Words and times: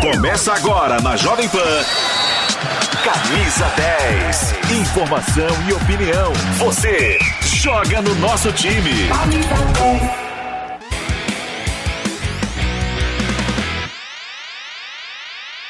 Começa 0.00 0.52
agora 0.52 1.00
na 1.00 1.16
Jovem 1.16 1.48
Pan. 1.48 1.84
Camisa 3.04 3.66
10. 3.76 4.54
Informação 4.80 5.48
e 5.68 5.72
opinião. 5.72 6.32
Você 6.58 7.18
joga 7.42 8.00
no 8.02 8.14
nosso 8.16 8.52
time. 8.52 9.08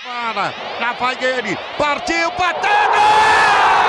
Para, 0.04 0.54
lá 0.80 0.92
vai 0.98 1.16
ele. 1.20 1.56
Partiu, 1.78 2.30
batendo! 2.38 3.79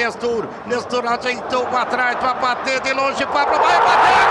Nestor. 0.00 0.48
Nestor 0.66 1.06
ajeitou 1.06 1.66
para 1.66 1.84
trás 1.84 2.16
para 2.16 2.32
bater 2.34 2.80
de 2.80 2.92
longe. 2.94 3.26
Pablo 3.26 3.58
vai 3.58 3.78
bater. 3.80 4.30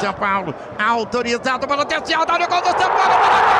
São 0.00 0.12
Paulo, 0.12 0.54
autorizado 0.78 1.66
pelo 1.66 1.84
terceiro, 1.84 2.24
olha 2.28 2.44
o 2.44 2.48
gol 2.48 2.60
do 2.60 2.66
São 2.66 2.90
Paulo, 2.90 3.56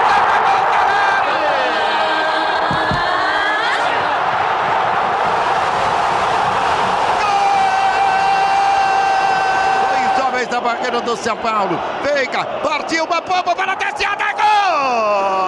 da 10.55 10.55
barreira 10.66 11.00
do 11.00 11.16
São 11.16 11.36
Paulo. 11.36 11.78
Veiga, 12.02 12.44
partiu 12.60 13.04
uma 13.04 13.20
bomba 13.20 13.54
para 13.54 13.72
a 13.72 13.76
terceira, 13.76 14.32
gol! 14.32 15.46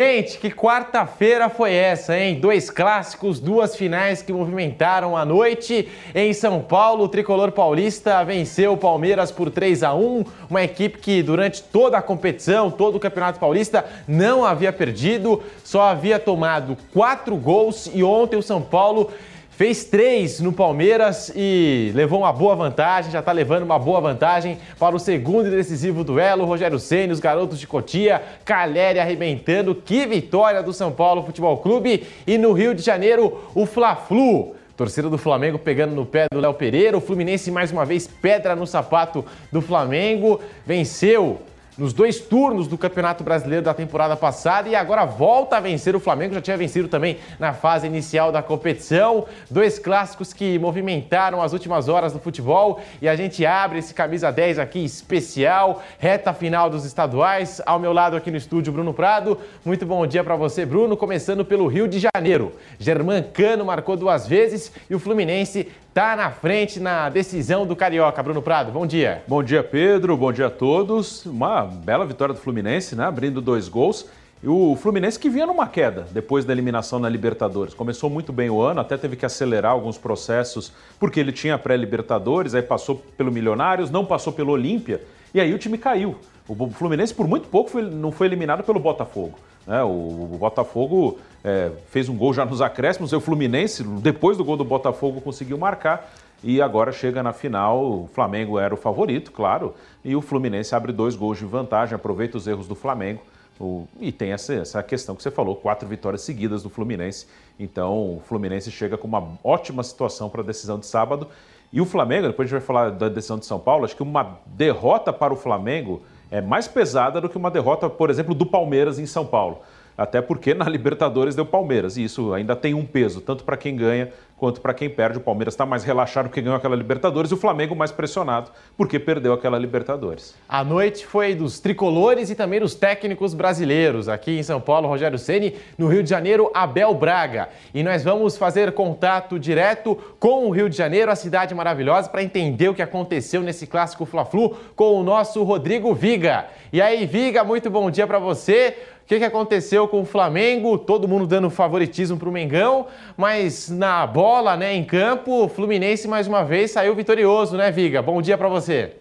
Gente, 0.00 0.38
que 0.38 0.50
quarta-feira 0.50 1.48
foi 1.48 1.74
essa, 1.74 2.18
hein? 2.18 2.40
Dois 2.40 2.70
clássicos, 2.70 3.38
duas 3.38 3.76
finais 3.76 4.20
que 4.20 4.32
movimentaram 4.32 5.16
a 5.16 5.24
noite. 5.24 5.88
Em 6.14 6.32
São 6.32 6.60
Paulo, 6.60 7.04
o 7.04 7.08
tricolor 7.08 7.52
paulista 7.52 8.24
venceu 8.24 8.72
o 8.72 8.76
Palmeiras 8.76 9.30
por 9.30 9.50
3 9.50 9.82
a 9.82 9.94
1 9.94 10.24
uma 10.50 10.62
equipe 10.62 10.98
que 10.98 11.22
durante 11.22 11.62
toda 11.62 11.98
a 11.98 12.02
competição, 12.02 12.70
todo 12.70 12.96
o 12.96 13.00
Campeonato 13.00 13.38
Paulista, 13.38 13.84
não 14.08 14.44
havia 14.44 14.72
perdido, 14.72 15.42
só 15.62 15.82
havia 15.82 16.18
tomado 16.18 16.76
quatro 16.92 17.36
gols 17.36 17.88
e 17.92 18.02
ontem 18.02 18.36
o 18.36 18.42
São 18.42 18.60
Paulo 18.60 19.12
Fez 19.54 19.84
três 19.84 20.40
no 20.40 20.50
Palmeiras 20.50 21.30
e 21.36 21.92
levou 21.94 22.20
uma 22.20 22.32
boa 22.32 22.56
vantagem, 22.56 23.12
já 23.12 23.18
está 23.18 23.32
levando 23.32 23.64
uma 23.64 23.78
boa 23.78 24.00
vantagem 24.00 24.58
para 24.78 24.96
o 24.96 24.98
segundo 24.98 25.46
e 25.46 25.50
decisivo 25.50 26.02
duelo. 26.02 26.46
Rogério 26.46 26.78
Senna, 26.78 27.12
os 27.12 27.20
garotos 27.20 27.60
de 27.60 27.66
Cotia, 27.66 28.22
Caleri 28.46 28.98
arrebentando. 28.98 29.74
Que 29.74 30.06
vitória 30.06 30.62
do 30.62 30.72
São 30.72 30.90
Paulo 30.90 31.22
Futebol 31.22 31.58
Clube. 31.58 32.06
E 32.26 32.38
no 32.38 32.52
Rio 32.52 32.74
de 32.74 32.80
Janeiro, 32.80 33.40
o 33.54 33.66
Fla-Flu. 33.66 34.56
Torcida 34.74 35.10
do 35.10 35.18
Flamengo 35.18 35.58
pegando 35.58 35.94
no 35.94 36.06
pé 36.06 36.26
do 36.32 36.40
Léo 36.40 36.54
Pereira. 36.54 36.96
O 36.96 37.00
Fluminense, 37.00 37.50
mais 37.50 37.70
uma 37.70 37.84
vez, 37.84 38.06
pedra 38.06 38.56
no 38.56 38.66
sapato 38.66 39.22
do 39.52 39.60
Flamengo. 39.60 40.40
Venceu 40.64 41.42
nos 41.82 41.92
dois 41.92 42.20
turnos 42.20 42.68
do 42.68 42.78
Campeonato 42.78 43.24
Brasileiro 43.24 43.64
da 43.64 43.74
temporada 43.74 44.16
passada 44.16 44.68
e 44.68 44.76
agora 44.76 45.04
volta 45.04 45.56
a 45.56 45.60
vencer 45.60 45.96
o 45.96 45.98
Flamengo. 45.98 46.32
Já 46.32 46.40
tinha 46.40 46.56
vencido 46.56 46.86
também 46.86 47.18
na 47.40 47.52
fase 47.52 47.88
inicial 47.88 48.30
da 48.30 48.40
competição. 48.40 49.26
Dois 49.50 49.80
clássicos 49.80 50.32
que 50.32 50.60
movimentaram 50.60 51.42
as 51.42 51.52
últimas 51.52 51.88
horas 51.88 52.12
do 52.12 52.20
futebol 52.20 52.80
e 53.00 53.08
a 53.08 53.16
gente 53.16 53.44
abre 53.44 53.80
esse 53.80 53.92
camisa 53.92 54.30
10 54.30 54.60
aqui 54.60 54.84
especial, 54.84 55.82
reta 55.98 56.32
final 56.32 56.70
dos 56.70 56.84
estaduais. 56.84 57.60
Ao 57.66 57.80
meu 57.80 57.92
lado 57.92 58.14
aqui 58.14 58.30
no 58.30 58.36
estúdio, 58.36 58.72
Bruno 58.72 58.94
Prado. 58.94 59.36
Muito 59.64 59.84
bom 59.84 60.06
dia 60.06 60.22
para 60.22 60.36
você, 60.36 60.64
Bruno. 60.64 60.96
Começando 60.96 61.44
pelo 61.44 61.66
Rio 61.66 61.88
de 61.88 61.98
Janeiro. 61.98 62.52
Germán 62.78 63.24
Cano 63.24 63.64
marcou 63.64 63.96
duas 63.96 64.24
vezes 64.24 64.70
e 64.88 64.94
o 64.94 65.00
Fluminense 65.00 65.68
está 65.92 66.16
na 66.16 66.30
frente 66.30 66.80
na 66.80 67.10
decisão 67.10 67.66
do 67.66 67.76
Carioca. 67.76 68.22
Bruno 68.22 68.40
Prado, 68.40 68.72
bom 68.72 68.86
dia. 68.86 69.22
Bom 69.28 69.42
dia, 69.42 69.62
Pedro. 69.62 70.16
Bom 70.16 70.32
dia 70.32 70.46
a 70.46 70.50
todos. 70.50 71.26
Uma 71.26 71.66
bela 71.66 72.06
vitória 72.06 72.32
do 72.32 72.40
Fluminense, 72.40 72.96
né? 72.96 73.04
Abrindo 73.04 73.42
dois 73.42 73.68
gols. 73.68 74.06
E 74.42 74.48
o 74.48 74.74
Fluminense 74.74 75.18
que 75.18 75.28
vinha 75.28 75.46
numa 75.46 75.66
queda 75.66 76.06
depois 76.10 76.46
da 76.46 76.52
eliminação 76.54 76.98
na 76.98 77.10
Libertadores. 77.10 77.74
Começou 77.74 78.08
muito 78.08 78.32
bem 78.32 78.48
o 78.48 78.62
ano, 78.62 78.80
até 78.80 78.96
teve 78.96 79.16
que 79.16 79.26
acelerar 79.26 79.72
alguns 79.72 79.98
processos, 79.98 80.72
porque 80.98 81.20
ele 81.20 81.30
tinha 81.30 81.58
pré-Libertadores, 81.58 82.54
aí 82.54 82.62
passou 82.62 82.96
pelo 83.18 83.30
Milionários, 83.30 83.90
não 83.90 84.06
passou 84.06 84.32
pelo 84.32 84.50
Olímpia, 84.50 85.02
e 85.34 85.40
aí 85.40 85.52
o 85.52 85.58
time 85.58 85.76
caiu. 85.76 86.16
O 86.48 86.70
Fluminense, 86.70 87.12
por 87.14 87.28
muito 87.28 87.48
pouco, 87.48 87.70
foi, 87.70 87.82
não 87.82 88.10
foi 88.10 88.28
eliminado 88.28 88.64
pelo 88.64 88.80
Botafogo. 88.80 89.38
Né? 89.66 89.82
O, 89.82 90.36
Botafogo 90.38 91.18
é, 91.44 91.70
fez 91.90 92.08
um 92.08 92.16
gol 92.16 92.34
já 92.34 92.44
nos 92.44 92.60
acréscimos, 92.60 93.12
o 93.12 93.20
Fluminense, 93.20 93.82
depois 93.82 94.36
do 94.36 94.44
gol 94.44 94.56
do 94.56 94.64
Botafogo, 94.64 95.20
conseguiu 95.20 95.58
marcar. 95.58 96.12
E 96.44 96.60
agora 96.60 96.90
chega 96.90 97.22
na 97.22 97.32
final, 97.32 97.80
o 97.84 98.10
Flamengo 98.12 98.58
era 98.58 98.74
o 98.74 98.76
favorito, 98.76 99.30
claro, 99.30 99.74
e 100.04 100.16
o 100.16 100.20
Fluminense 100.20 100.74
abre 100.74 100.90
dois 100.92 101.14
gols 101.14 101.38
de 101.38 101.44
vantagem, 101.44 101.94
aproveita 101.94 102.36
os 102.36 102.48
erros 102.48 102.66
do 102.66 102.74
Flamengo. 102.74 103.22
O, 103.60 103.86
e 104.00 104.10
tem 104.10 104.32
essa, 104.32 104.54
essa 104.54 104.82
questão 104.82 105.14
que 105.14 105.22
você 105.22 105.30
falou, 105.30 105.54
quatro 105.54 105.86
vitórias 105.86 106.22
seguidas 106.22 106.64
do 106.64 106.68
Fluminense. 106.68 107.28
Então 107.60 108.16
o 108.16 108.22
Fluminense 108.26 108.72
chega 108.72 108.98
com 108.98 109.06
uma 109.06 109.38
ótima 109.44 109.84
situação 109.84 110.28
para 110.28 110.40
a 110.40 110.44
decisão 110.44 110.80
de 110.80 110.86
sábado. 110.86 111.28
E 111.72 111.80
o 111.80 111.86
Flamengo, 111.86 112.26
depois 112.26 112.46
a 112.46 112.50
gente 112.50 112.58
vai 112.58 112.66
falar 112.66 112.90
da 112.90 113.08
decisão 113.08 113.38
de 113.38 113.46
São 113.46 113.60
Paulo, 113.60 113.84
acho 113.84 113.94
que 113.94 114.02
uma 114.02 114.38
derrota 114.46 115.12
para 115.12 115.32
o 115.32 115.36
Flamengo 115.36 116.02
é 116.32 116.40
mais 116.40 116.66
pesada 116.66 117.20
do 117.20 117.28
que 117.28 117.36
uma 117.36 117.50
derrota, 117.50 117.90
por 117.90 118.08
exemplo, 118.08 118.34
do 118.34 118.46
Palmeiras 118.46 118.98
em 118.98 119.04
São 119.04 119.26
Paulo. 119.26 119.60
Até 119.96 120.20
porque 120.20 120.54
na 120.54 120.68
Libertadores 120.68 121.34
deu 121.34 121.44
Palmeiras, 121.44 121.96
e 121.96 122.04
isso 122.04 122.32
ainda 122.32 122.56
tem 122.56 122.74
um 122.74 122.84
peso, 122.84 123.20
tanto 123.20 123.44
para 123.44 123.56
quem 123.56 123.76
ganha 123.76 124.10
quanto 124.42 124.60
para 124.60 124.74
quem 124.74 124.90
perde. 124.90 125.18
O 125.18 125.20
Palmeiras 125.20 125.54
está 125.54 125.64
mais 125.64 125.84
relaxado 125.84 126.24
porque 126.24 126.40
ganhou 126.40 126.56
aquela 126.56 126.74
Libertadores 126.74 127.30
e 127.30 127.34
o 127.34 127.36
Flamengo 127.36 127.76
mais 127.76 127.92
pressionado 127.92 128.50
porque 128.76 128.98
perdeu 128.98 129.32
aquela 129.32 129.56
Libertadores. 129.56 130.34
A 130.48 130.64
noite 130.64 131.06
foi 131.06 131.32
dos 131.32 131.60
tricolores 131.60 132.28
e 132.28 132.34
também 132.34 132.58
dos 132.58 132.74
técnicos 132.74 133.34
brasileiros. 133.34 134.08
Aqui 134.08 134.36
em 134.36 134.42
São 134.42 134.60
Paulo, 134.60 134.88
Rogério 134.88 135.16
Ceni, 135.16 135.54
no 135.78 135.86
Rio 135.86 136.02
de 136.02 136.10
Janeiro, 136.10 136.50
Abel 136.52 136.92
Braga. 136.92 137.50
E 137.72 137.84
nós 137.84 138.02
vamos 138.02 138.36
fazer 138.36 138.72
contato 138.72 139.38
direto 139.38 139.96
com 140.18 140.48
o 140.48 140.50
Rio 140.50 140.68
de 140.68 140.76
Janeiro, 140.76 141.12
a 141.12 141.14
cidade 141.14 141.54
maravilhosa, 141.54 142.08
para 142.08 142.24
entender 142.24 142.68
o 142.68 142.74
que 142.74 142.82
aconteceu 142.82 143.42
nesse 143.42 143.68
clássico 143.68 144.04
Fla-Flu 144.04 144.56
com 144.74 144.94
o 144.98 145.04
nosso 145.04 145.40
Rodrigo 145.44 145.94
Viga. 145.94 146.46
E 146.72 146.82
aí, 146.82 147.06
Viga, 147.06 147.44
muito 147.44 147.70
bom 147.70 147.88
dia 147.92 148.08
para 148.08 148.18
você. 148.18 148.76
O 149.02 149.04
que, 149.04 149.18
que 149.18 149.24
aconteceu 149.24 149.86
com 149.88 150.02
o 150.02 150.04
Flamengo? 150.04 150.78
Todo 150.78 151.08
mundo 151.08 151.26
dando 151.26 151.50
favoritismo 151.50 152.16
para 152.16 152.28
o 152.28 152.32
Mengão, 152.32 152.86
mas 153.16 153.68
na 153.68 154.06
bola, 154.06 154.56
né, 154.56 154.74
em 154.74 154.84
campo, 154.84 155.44
o 155.44 155.48
Fluminense 155.48 156.06
mais 156.08 156.26
uma 156.26 156.44
vez 156.44 156.70
saiu 156.70 156.94
vitorioso, 156.94 157.56
né, 157.56 157.70
Viga? 157.70 158.00
Bom 158.00 158.22
dia 158.22 158.38
para 158.38 158.48
você. 158.48 158.96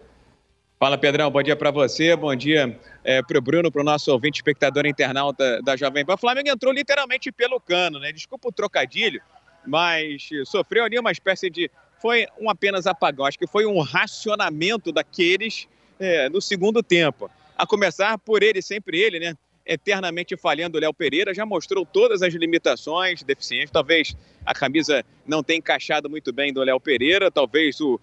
Fala, 0.81 0.97
Pedrão. 0.97 1.29
Bom 1.29 1.44
dia 1.44 1.56
para 1.56 1.69
você. 1.69 2.16
Bom 2.16 2.35
dia 2.35 2.75
é, 3.03 3.22
para 3.22 3.38
o 3.38 3.41
Bruno, 3.41 3.72
para 3.72 3.81
o 3.81 3.84
nosso 3.84 4.12
ouvinte 4.12 4.39
espectador 4.39 4.88
internauta 4.88 5.62
da 5.62 5.75
Jovem 5.75 6.03
Pan. 6.03 6.16
O 6.16 6.18
Flamengo 6.18 6.50
entrou 6.50 6.73
literalmente 6.73 7.31
pelo 7.31 7.59
cano, 7.59 8.00
né? 8.00 8.12
Desculpa 8.12 8.50
o 8.50 8.51
trocadilho, 8.51 9.22
mas 9.63 10.28
sofreu 10.47 10.83
ali 10.83 10.97
uma 10.97 11.12
espécie 11.12 11.51
de. 11.51 11.69
Foi 12.01 12.25
um 12.39 12.50
apenas 12.50 12.88
apagão. 12.88 13.28
Acho 13.28 13.38
que 13.38 13.45
foi 13.45 13.68
um 13.68 13.79
racionamento 13.79 14.91
daqueles 14.91 15.68
é, 16.00 16.28
no 16.29 16.41
segundo 16.41 16.81
tempo. 16.81 17.29
A 17.56 17.68
começar 17.68 18.18
por 18.18 18.41
ele, 18.41 18.59
sempre 18.59 19.00
ele, 19.00 19.19
né? 19.19 19.38
Eternamente 19.66 20.36
falhando 20.36 20.78
o 20.78 20.81
Léo 20.81 20.94
Pereira, 20.94 21.34
já 21.34 21.46
mostrou 21.46 21.86
todas 21.86 22.22
as 22.22 22.34
limitações, 22.34 23.24
deficiências. 23.24 23.72
Talvez 23.72 24.16
a 24.46 24.54
camisa 24.54 25.06
não 25.25 25.44
tenha 25.44 25.60
encaixado 25.60 26.10
muito 26.10 26.34
bem 26.34 26.52
do 26.52 26.63
Léo 26.63 26.80
Pereira, 26.80 27.31
talvez 27.31 27.80
o 27.80 28.00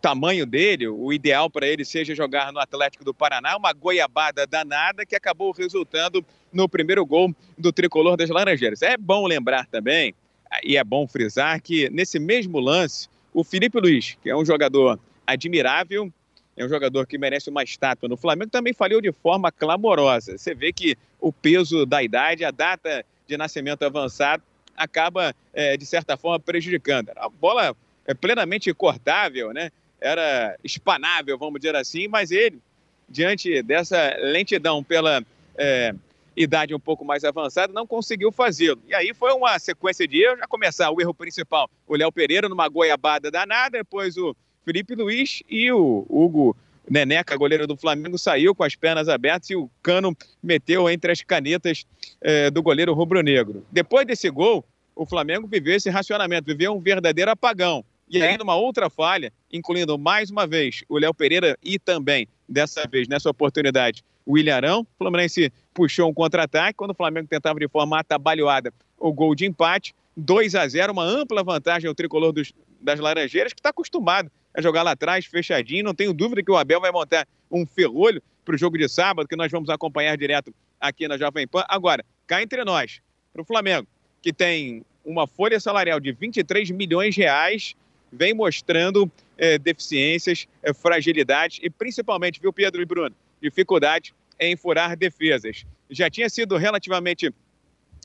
tamanho 0.00 0.46
dele, 0.46 0.86
o 0.86 1.12
ideal 1.12 1.50
para 1.50 1.66
ele 1.66 1.84
seja 1.84 2.14
jogar 2.14 2.52
no 2.52 2.60
Atlético 2.60 3.04
do 3.04 3.12
Paraná, 3.12 3.56
uma 3.56 3.72
goiabada 3.72 4.46
danada 4.46 5.04
que 5.04 5.16
acabou 5.16 5.52
resultando 5.52 6.24
no 6.52 6.68
primeiro 6.68 7.04
gol 7.04 7.34
do 7.56 7.72
tricolor 7.72 8.16
das 8.16 8.30
Laranjeiras. 8.30 8.82
É 8.82 8.96
bom 8.96 9.26
lembrar 9.26 9.66
também, 9.66 10.14
e 10.62 10.76
é 10.76 10.84
bom 10.84 11.06
frisar, 11.06 11.60
que 11.60 11.90
nesse 11.90 12.18
mesmo 12.18 12.60
lance, 12.60 13.08
o 13.34 13.42
Felipe 13.44 13.80
Luiz, 13.80 14.16
que 14.22 14.30
é 14.30 14.36
um 14.36 14.44
jogador 14.44 14.98
admirável, 15.26 16.12
é 16.58 16.64
um 16.64 16.68
jogador 16.68 17.06
que 17.06 17.16
merece 17.16 17.48
uma 17.48 17.62
estátua 17.62 18.08
no 18.08 18.16
Flamengo, 18.16 18.50
também 18.50 18.72
falhou 18.72 19.00
de 19.00 19.12
forma 19.12 19.50
clamorosa. 19.50 20.36
Você 20.36 20.54
vê 20.54 20.72
que 20.72 20.96
o 21.20 21.32
peso 21.32 21.86
da 21.86 22.02
idade, 22.02 22.44
a 22.44 22.50
data 22.50 23.04
de 23.26 23.36
nascimento 23.36 23.84
avançado, 23.84 24.42
acaba, 24.76 25.34
é, 25.52 25.76
de 25.76 25.86
certa 25.86 26.16
forma, 26.16 26.38
prejudicando. 26.38 27.10
A 27.16 27.28
bola 27.28 27.76
é 28.06 28.14
plenamente 28.14 28.72
cortável, 28.74 29.52
né? 29.52 29.70
era 30.00 30.56
espanável, 30.62 31.36
vamos 31.36 31.60
dizer 31.60 31.76
assim, 31.76 32.08
mas 32.08 32.30
ele, 32.30 32.60
diante 33.08 33.62
dessa 33.62 34.16
lentidão 34.20 34.82
pela 34.82 35.22
é, 35.56 35.94
idade 36.36 36.74
um 36.74 36.80
pouco 36.80 37.04
mais 37.04 37.24
avançada, 37.24 37.72
não 37.72 37.86
conseguiu 37.86 38.30
fazê-lo. 38.30 38.80
E 38.86 38.94
aí 38.94 39.12
foi 39.12 39.32
uma 39.32 39.58
sequência 39.58 40.06
de 40.06 40.22
erros, 40.22 40.38
já 40.38 40.46
começar 40.46 40.90
o 40.90 41.00
erro 41.00 41.14
principal, 41.14 41.68
o 41.86 41.96
Léo 41.96 42.12
Pereira 42.12 42.48
numa 42.48 42.68
goiabada 42.68 43.30
danada, 43.30 43.78
depois 43.78 44.16
o 44.16 44.36
Felipe 44.68 44.94
Luiz 44.94 45.42
e 45.48 45.72
o 45.72 46.04
Hugo 46.10 46.54
Neneca, 46.90 47.34
goleiro 47.38 47.66
do 47.66 47.74
Flamengo, 47.74 48.18
saiu 48.18 48.54
com 48.54 48.62
as 48.62 48.76
pernas 48.76 49.08
abertas 49.08 49.48
e 49.48 49.56
o 49.56 49.70
Cano 49.82 50.14
meteu 50.42 50.90
entre 50.90 51.10
as 51.10 51.22
canetas 51.22 51.86
eh, 52.20 52.50
do 52.50 52.62
goleiro 52.62 52.92
rubro-negro. 52.92 53.64
Depois 53.72 54.06
desse 54.06 54.28
gol, 54.28 54.62
o 54.94 55.06
Flamengo 55.06 55.48
viveu 55.48 55.74
esse 55.74 55.88
racionamento, 55.88 56.44
viveu 56.44 56.76
um 56.76 56.80
verdadeiro 56.80 57.30
apagão. 57.30 57.82
E 58.10 58.22
aí, 58.22 58.36
numa 58.36 58.56
outra 58.56 58.90
falha, 58.90 59.32
incluindo 59.50 59.96
mais 59.96 60.30
uma 60.30 60.46
vez 60.46 60.84
o 60.86 60.98
Léo 60.98 61.14
Pereira 61.14 61.56
e 61.64 61.78
também, 61.78 62.28
dessa 62.46 62.86
vez, 62.86 63.08
nessa 63.08 63.30
oportunidade, 63.30 64.04
o 64.26 64.36
Ilharão, 64.36 64.82
o 64.82 64.86
Fluminense 64.98 65.50
puxou 65.72 66.10
um 66.10 66.14
contra-ataque. 66.14 66.76
Quando 66.76 66.90
o 66.90 66.94
Flamengo 66.94 67.26
tentava 67.26 67.58
de 67.58 67.68
forma 67.68 67.98
atabalhoada 67.98 68.70
o 68.98 69.14
gol 69.14 69.34
de 69.34 69.46
empate, 69.46 69.94
2 70.14 70.54
a 70.54 70.68
0 70.68 70.92
uma 70.92 71.04
ampla 71.04 71.42
vantagem 71.42 71.88
ao 71.88 71.94
tricolor 71.94 72.32
dos, 72.32 72.52
das 72.78 73.00
Laranjeiras, 73.00 73.54
que 73.54 73.60
está 73.60 73.70
acostumado 73.70 74.30
a 74.54 74.62
jogar 74.62 74.82
lá 74.82 74.92
atrás, 74.92 75.26
fechadinho. 75.26 75.84
Não 75.84 75.94
tenho 75.94 76.12
dúvida 76.12 76.42
que 76.42 76.50
o 76.50 76.56
Abel 76.56 76.80
vai 76.80 76.90
montar 76.90 77.26
um 77.50 77.66
ferrolho 77.66 78.22
para 78.44 78.54
o 78.54 78.58
jogo 78.58 78.78
de 78.78 78.88
sábado, 78.88 79.28
que 79.28 79.36
nós 79.36 79.50
vamos 79.50 79.68
acompanhar 79.68 80.16
direto 80.16 80.54
aqui 80.80 81.06
na 81.06 81.18
Jovem 81.18 81.46
Pan. 81.46 81.64
Agora, 81.68 82.04
cá 82.26 82.42
entre 82.42 82.64
nós, 82.64 83.00
para 83.32 83.42
o 83.42 83.44
Flamengo, 83.44 83.86
que 84.22 84.32
tem 84.32 84.84
uma 85.04 85.26
folha 85.26 85.58
salarial 85.60 86.00
de 86.00 86.12
23 86.12 86.70
milhões 86.70 87.14
de 87.14 87.22
reais, 87.22 87.74
vem 88.12 88.34
mostrando 88.34 89.10
é, 89.36 89.58
deficiências, 89.58 90.46
é, 90.62 90.72
fragilidades 90.72 91.58
e 91.62 91.70
principalmente, 91.70 92.40
viu, 92.40 92.52
Pedro 92.52 92.82
e 92.82 92.84
Bruno, 92.84 93.14
dificuldade 93.40 94.14
em 94.40 94.56
furar 94.56 94.96
defesas. 94.96 95.64
Já 95.90 96.10
tinha 96.10 96.28
sido 96.28 96.56
relativamente 96.56 97.32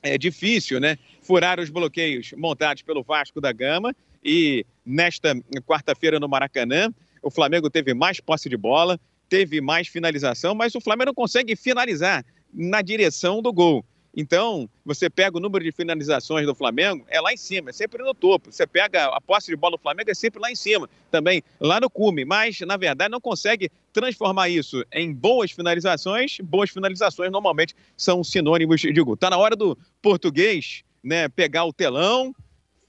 é, 0.02 0.18
difícil, 0.18 0.78
né, 0.80 0.98
furar 1.22 1.58
os 1.58 1.70
bloqueios 1.70 2.32
montados 2.36 2.82
pelo 2.82 3.02
Vasco 3.02 3.40
da 3.40 3.52
Gama 3.52 3.94
e 4.24 4.64
nesta 4.84 5.34
quarta-feira 5.66 6.18
no 6.18 6.28
Maracanã, 6.28 6.92
o 7.22 7.30
Flamengo 7.30 7.70
teve 7.70 7.94
mais 7.94 8.20
posse 8.20 8.48
de 8.48 8.56
bola, 8.56 8.98
teve 9.28 9.60
mais 9.60 9.88
finalização, 9.88 10.54
mas 10.54 10.74
o 10.74 10.80
Flamengo 10.80 11.06
não 11.06 11.14
consegue 11.14 11.56
finalizar 11.56 12.24
na 12.52 12.82
direção 12.82 13.42
do 13.42 13.52
gol. 13.52 13.84
Então, 14.16 14.68
você 14.84 15.10
pega 15.10 15.36
o 15.36 15.40
número 15.40 15.64
de 15.64 15.72
finalizações 15.72 16.46
do 16.46 16.54
Flamengo, 16.54 17.04
é 17.08 17.20
lá 17.20 17.32
em 17.32 17.36
cima, 17.36 17.70
é 17.70 17.72
sempre 17.72 18.00
no 18.02 18.14
topo. 18.14 18.52
Você 18.52 18.64
pega 18.64 19.06
a 19.06 19.20
posse 19.20 19.48
de 19.48 19.56
bola 19.56 19.76
do 19.76 19.82
Flamengo, 19.82 20.10
é 20.10 20.14
sempre 20.14 20.40
lá 20.40 20.50
em 20.50 20.54
cima, 20.54 20.88
também 21.10 21.42
lá 21.58 21.80
no 21.80 21.90
cume. 21.90 22.24
Mas, 22.24 22.60
na 22.60 22.76
verdade, 22.76 23.10
não 23.10 23.20
consegue 23.20 23.70
transformar 23.92 24.48
isso 24.48 24.84
em 24.92 25.12
boas 25.12 25.50
finalizações. 25.50 26.38
Boas 26.40 26.70
finalizações 26.70 27.32
normalmente 27.32 27.74
são 27.96 28.22
sinônimos 28.22 28.80
de 28.80 29.02
gol. 29.02 29.14
Está 29.14 29.30
na 29.30 29.38
hora 29.38 29.56
do 29.56 29.76
português 30.00 30.84
né, 31.02 31.28
pegar 31.28 31.64
o 31.64 31.72
telão, 31.72 32.34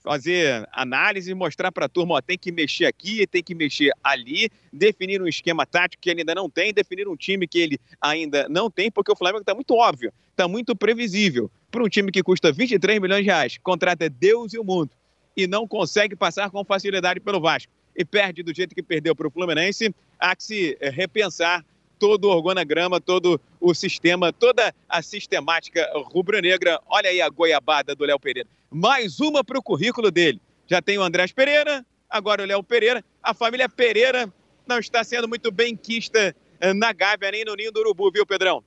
fazer 0.06 0.70
análise, 0.72 1.34
mostrar 1.34 1.72
para 1.72 1.88
a 1.88 1.90
turma, 1.90 2.14
ó, 2.14 2.22
tem 2.22 2.38
que 2.38 2.52
mexer 2.52 2.86
aqui, 2.86 3.26
tem 3.26 3.42
que 3.42 3.56
mexer 3.56 3.92
ali, 4.04 4.52
definir 4.72 5.20
um 5.20 5.28
esquema 5.28 5.66
tático 5.66 6.00
que 6.00 6.12
ele 6.12 6.22
ainda 6.22 6.36
não 6.36 6.48
tem, 6.48 6.72
definir 6.72 7.08
um 7.08 7.16
time 7.16 7.48
que 7.48 7.58
ele 7.58 7.80
ainda 8.00 8.48
não 8.48 8.70
tem, 8.70 8.92
porque 8.92 9.12
o 9.12 9.16
Flamengo 9.16 9.42
está 9.42 9.56
muito 9.56 9.74
óbvio, 9.74 10.14
está 10.30 10.48
muito 10.48 10.76
previsível. 10.76 11.50
Para 11.72 11.84
um 11.84 11.90
time 11.90 12.12
que 12.12 12.22
custa 12.22 12.52
23 12.52 13.02
milhões 13.02 13.22
de 13.22 13.26
reais, 13.26 13.58
contrata 13.58 14.08
Deus 14.08 14.54
e 14.54 14.60
o 14.60 14.64
mundo 14.64 14.92
e 15.36 15.48
não 15.48 15.68
consegue 15.68 16.16
passar 16.16 16.52
com 16.52 16.64
facilidade 16.64 17.20
pelo 17.20 17.42
Vasco 17.42 17.74
e 17.96 18.06
perde 18.06 18.44
do 18.44 18.54
jeito 18.54 18.76
que 18.76 18.84
perdeu 18.84 19.16
para 19.16 19.28
o 19.28 19.32
Fluminense, 19.32 19.94
há 20.20 20.36
que 20.36 20.44
se 20.44 20.78
eh, 20.80 20.90
repensar 20.90 21.66
todo 21.98 22.26
o 22.26 22.32
organograma, 22.32 23.02
todo 23.02 23.42
o 23.60 23.74
sistema, 23.74 24.32
toda 24.32 24.74
a 24.88 25.02
sistemática 25.02 25.90
rubro-negra. 26.14 26.80
Olha 26.88 27.10
aí 27.10 27.22
a 27.22 27.30
goiabada 27.30 27.96
do 27.96 28.06
Léo 28.06 28.20
Pereira. 28.20 28.48
Mais 28.78 29.22
uma 29.22 29.42
para 29.42 29.58
o 29.58 29.64
currículo 29.64 30.12
dele. 30.12 30.42
Já 30.68 30.82
tem 30.82 30.98
o 30.98 31.02
Andrés 31.02 31.32
Pereira, 31.32 31.86
agora 32.10 32.44
o 32.44 32.46
Léo 32.46 32.62
Pereira. 32.62 33.02
A 33.24 33.34
família 33.34 33.70
Pereira 33.70 34.30
não 34.68 34.80
está 34.80 35.02
sendo 35.02 35.30
muito 35.30 35.50
bem 35.50 35.78
quista 35.78 36.36
eh, 36.60 36.74
na 36.74 36.92
Gávea 36.92 37.32
nem 37.32 37.46
no 37.46 37.56
Ninho 37.56 37.72
do 37.72 37.80
Urubu, 37.80 38.12
viu, 38.12 38.26
Pedrão? 38.26 38.62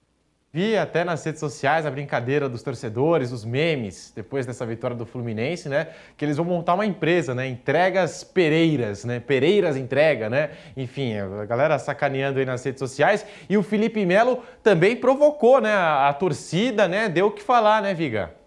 Vi 0.51 0.79
até 0.79 1.05
nas 1.05 1.23
redes 1.23 1.41
sociais 1.41 1.85
a 1.85 1.91
brincadeira 1.91 2.49
dos 2.49 2.63
torcedores, 2.63 3.33
os 3.33 3.45
memes, 3.45 4.11
depois 4.17 4.47
dessa 4.47 4.65
vitória 4.65 4.97
do 4.97 5.05
Fluminense, 5.05 5.69
né? 5.69 5.89
Que 6.17 6.25
eles 6.25 6.39
vão 6.39 6.47
montar 6.47 6.73
uma 6.73 6.87
empresa, 6.87 7.35
né? 7.35 7.47
Entregas 7.47 8.25
Pereiras, 8.25 9.05
né? 9.05 9.21
Pereiras 9.21 9.77
Entrega, 9.77 10.31
né? 10.31 10.53
Enfim, 10.75 11.19
a 11.19 11.45
galera 11.45 11.79
sacaneando 11.79 12.39
aí 12.39 12.47
nas 12.47 12.65
redes 12.65 12.79
sociais. 12.79 13.27
E 13.47 13.59
o 13.59 13.63
Felipe 13.63 14.07
Melo 14.07 14.43
também 14.63 14.97
provocou, 14.97 15.61
né? 15.61 15.75
A, 15.75 16.09
a 16.09 16.15
torcida, 16.15 16.89
né? 16.89 17.11
Deu 17.11 17.27
o 17.27 17.31
que 17.31 17.43
falar, 17.43 17.83
né, 17.83 17.93
Viga? 17.93 18.38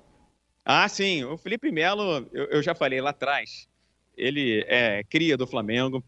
Ah, 0.65 0.87
sim. 0.87 1.23
O 1.23 1.37
Felipe 1.37 1.71
Melo, 1.71 2.27
eu, 2.31 2.45
eu 2.45 2.63
já 2.63 2.75
falei 2.75 3.01
lá 3.01 3.09
atrás, 3.09 3.67
ele 4.17 4.63
é 4.67 5.03
cria 5.03 5.37
do 5.37 5.47
Flamengo 5.47 6.03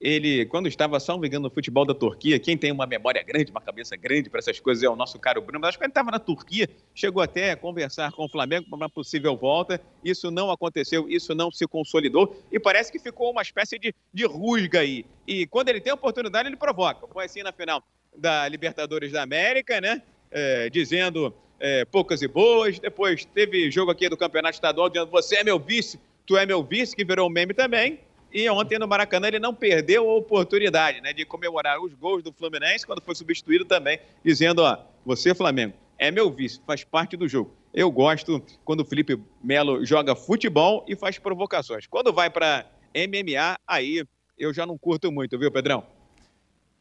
ele, 0.00 0.44
quando 0.46 0.68
estava, 0.68 1.00
só 1.00 1.16
me 1.16 1.26
engano, 1.26 1.44
no 1.44 1.50
futebol 1.50 1.84
da 1.84 1.94
Turquia, 1.94 2.38
quem 2.38 2.56
tem 2.56 2.70
uma 2.70 2.86
memória 2.86 3.22
grande, 3.22 3.50
uma 3.50 3.60
cabeça 3.60 3.96
grande 3.96 4.28
para 4.28 4.40
essas 4.40 4.60
coisas 4.60 4.84
é 4.84 4.88
o 4.88 4.96
nosso 4.96 5.18
caro 5.18 5.40
Bruno, 5.40 5.58
mas 5.60 5.70
acho 5.70 5.78
que 5.78 5.84
ele 5.84 5.90
estava 5.90 6.10
na 6.10 6.18
Turquia, 6.18 6.68
chegou 6.94 7.22
até 7.22 7.52
a 7.52 7.56
conversar 7.56 8.12
com 8.12 8.24
o 8.24 8.28
Flamengo 8.28 8.68
para 8.68 8.76
uma 8.76 8.90
possível 8.90 9.36
volta, 9.36 9.80
isso 10.04 10.30
não 10.30 10.50
aconteceu, 10.50 11.08
isso 11.08 11.34
não 11.34 11.50
se 11.50 11.66
consolidou, 11.66 12.42
e 12.52 12.60
parece 12.60 12.92
que 12.92 12.98
ficou 12.98 13.30
uma 13.30 13.42
espécie 13.42 13.78
de, 13.78 13.94
de 14.12 14.26
rusga 14.26 14.80
aí. 14.80 15.06
E 15.26 15.46
quando 15.46 15.70
ele 15.70 15.80
tem 15.80 15.92
oportunidade, 15.92 16.48
ele 16.48 16.56
provoca. 16.56 17.06
Foi 17.08 17.24
assim 17.24 17.42
na 17.42 17.52
final 17.52 17.82
da 18.16 18.46
Libertadores 18.48 19.12
da 19.12 19.22
América, 19.22 19.80
né? 19.80 20.02
É, 20.30 20.68
dizendo 20.68 21.34
é, 21.60 21.84
poucas 21.84 22.22
e 22.22 22.28
boas, 22.28 22.78
depois 22.78 23.24
teve 23.24 23.70
jogo 23.70 23.90
aqui 23.90 24.08
do 24.08 24.16
Campeonato 24.16 24.54
Estadual, 24.54 24.88
dizendo 24.88 25.10
você 25.10 25.36
é 25.36 25.44
meu 25.44 25.58
vice, 25.58 25.98
tu 26.26 26.36
é 26.36 26.44
meu 26.44 26.62
vice, 26.62 26.94
que 26.94 27.04
virou 27.04 27.28
um 27.28 27.32
meme 27.32 27.54
também, 27.54 28.00
e 28.32 28.48
ontem 28.50 28.78
no 28.78 28.86
Maracanã 28.86 29.28
ele 29.28 29.38
não 29.38 29.54
perdeu 29.54 30.08
a 30.10 30.14
oportunidade 30.14 31.00
né, 31.00 31.12
de 31.12 31.24
comemorar 31.24 31.80
os 31.80 31.94
gols 31.94 32.22
do 32.22 32.32
Fluminense 32.32 32.86
quando 32.86 33.00
foi 33.00 33.14
substituído 33.14 33.64
também, 33.64 33.98
dizendo: 34.24 34.62
ó, 34.62 34.78
você, 35.04 35.34
Flamengo, 35.34 35.74
é 35.98 36.10
meu 36.10 36.30
vice, 36.30 36.60
faz 36.66 36.84
parte 36.84 37.16
do 37.16 37.28
jogo. 37.28 37.54
Eu 37.72 37.90
gosto 37.90 38.42
quando 38.64 38.80
o 38.80 38.84
Felipe 38.84 39.18
Melo 39.42 39.84
joga 39.84 40.14
futebol 40.14 40.84
e 40.88 40.96
faz 40.96 41.18
provocações. 41.18 41.86
Quando 41.86 42.12
vai 42.12 42.30
para 42.30 42.66
MMA, 42.94 43.58
aí 43.66 44.04
eu 44.38 44.52
já 44.52 44.66
não 44.66 44.76
curto 44.76 45.10
muito, 45.12 45.38
viu, 45.38 45.50
Pedrão? 45.50 45.84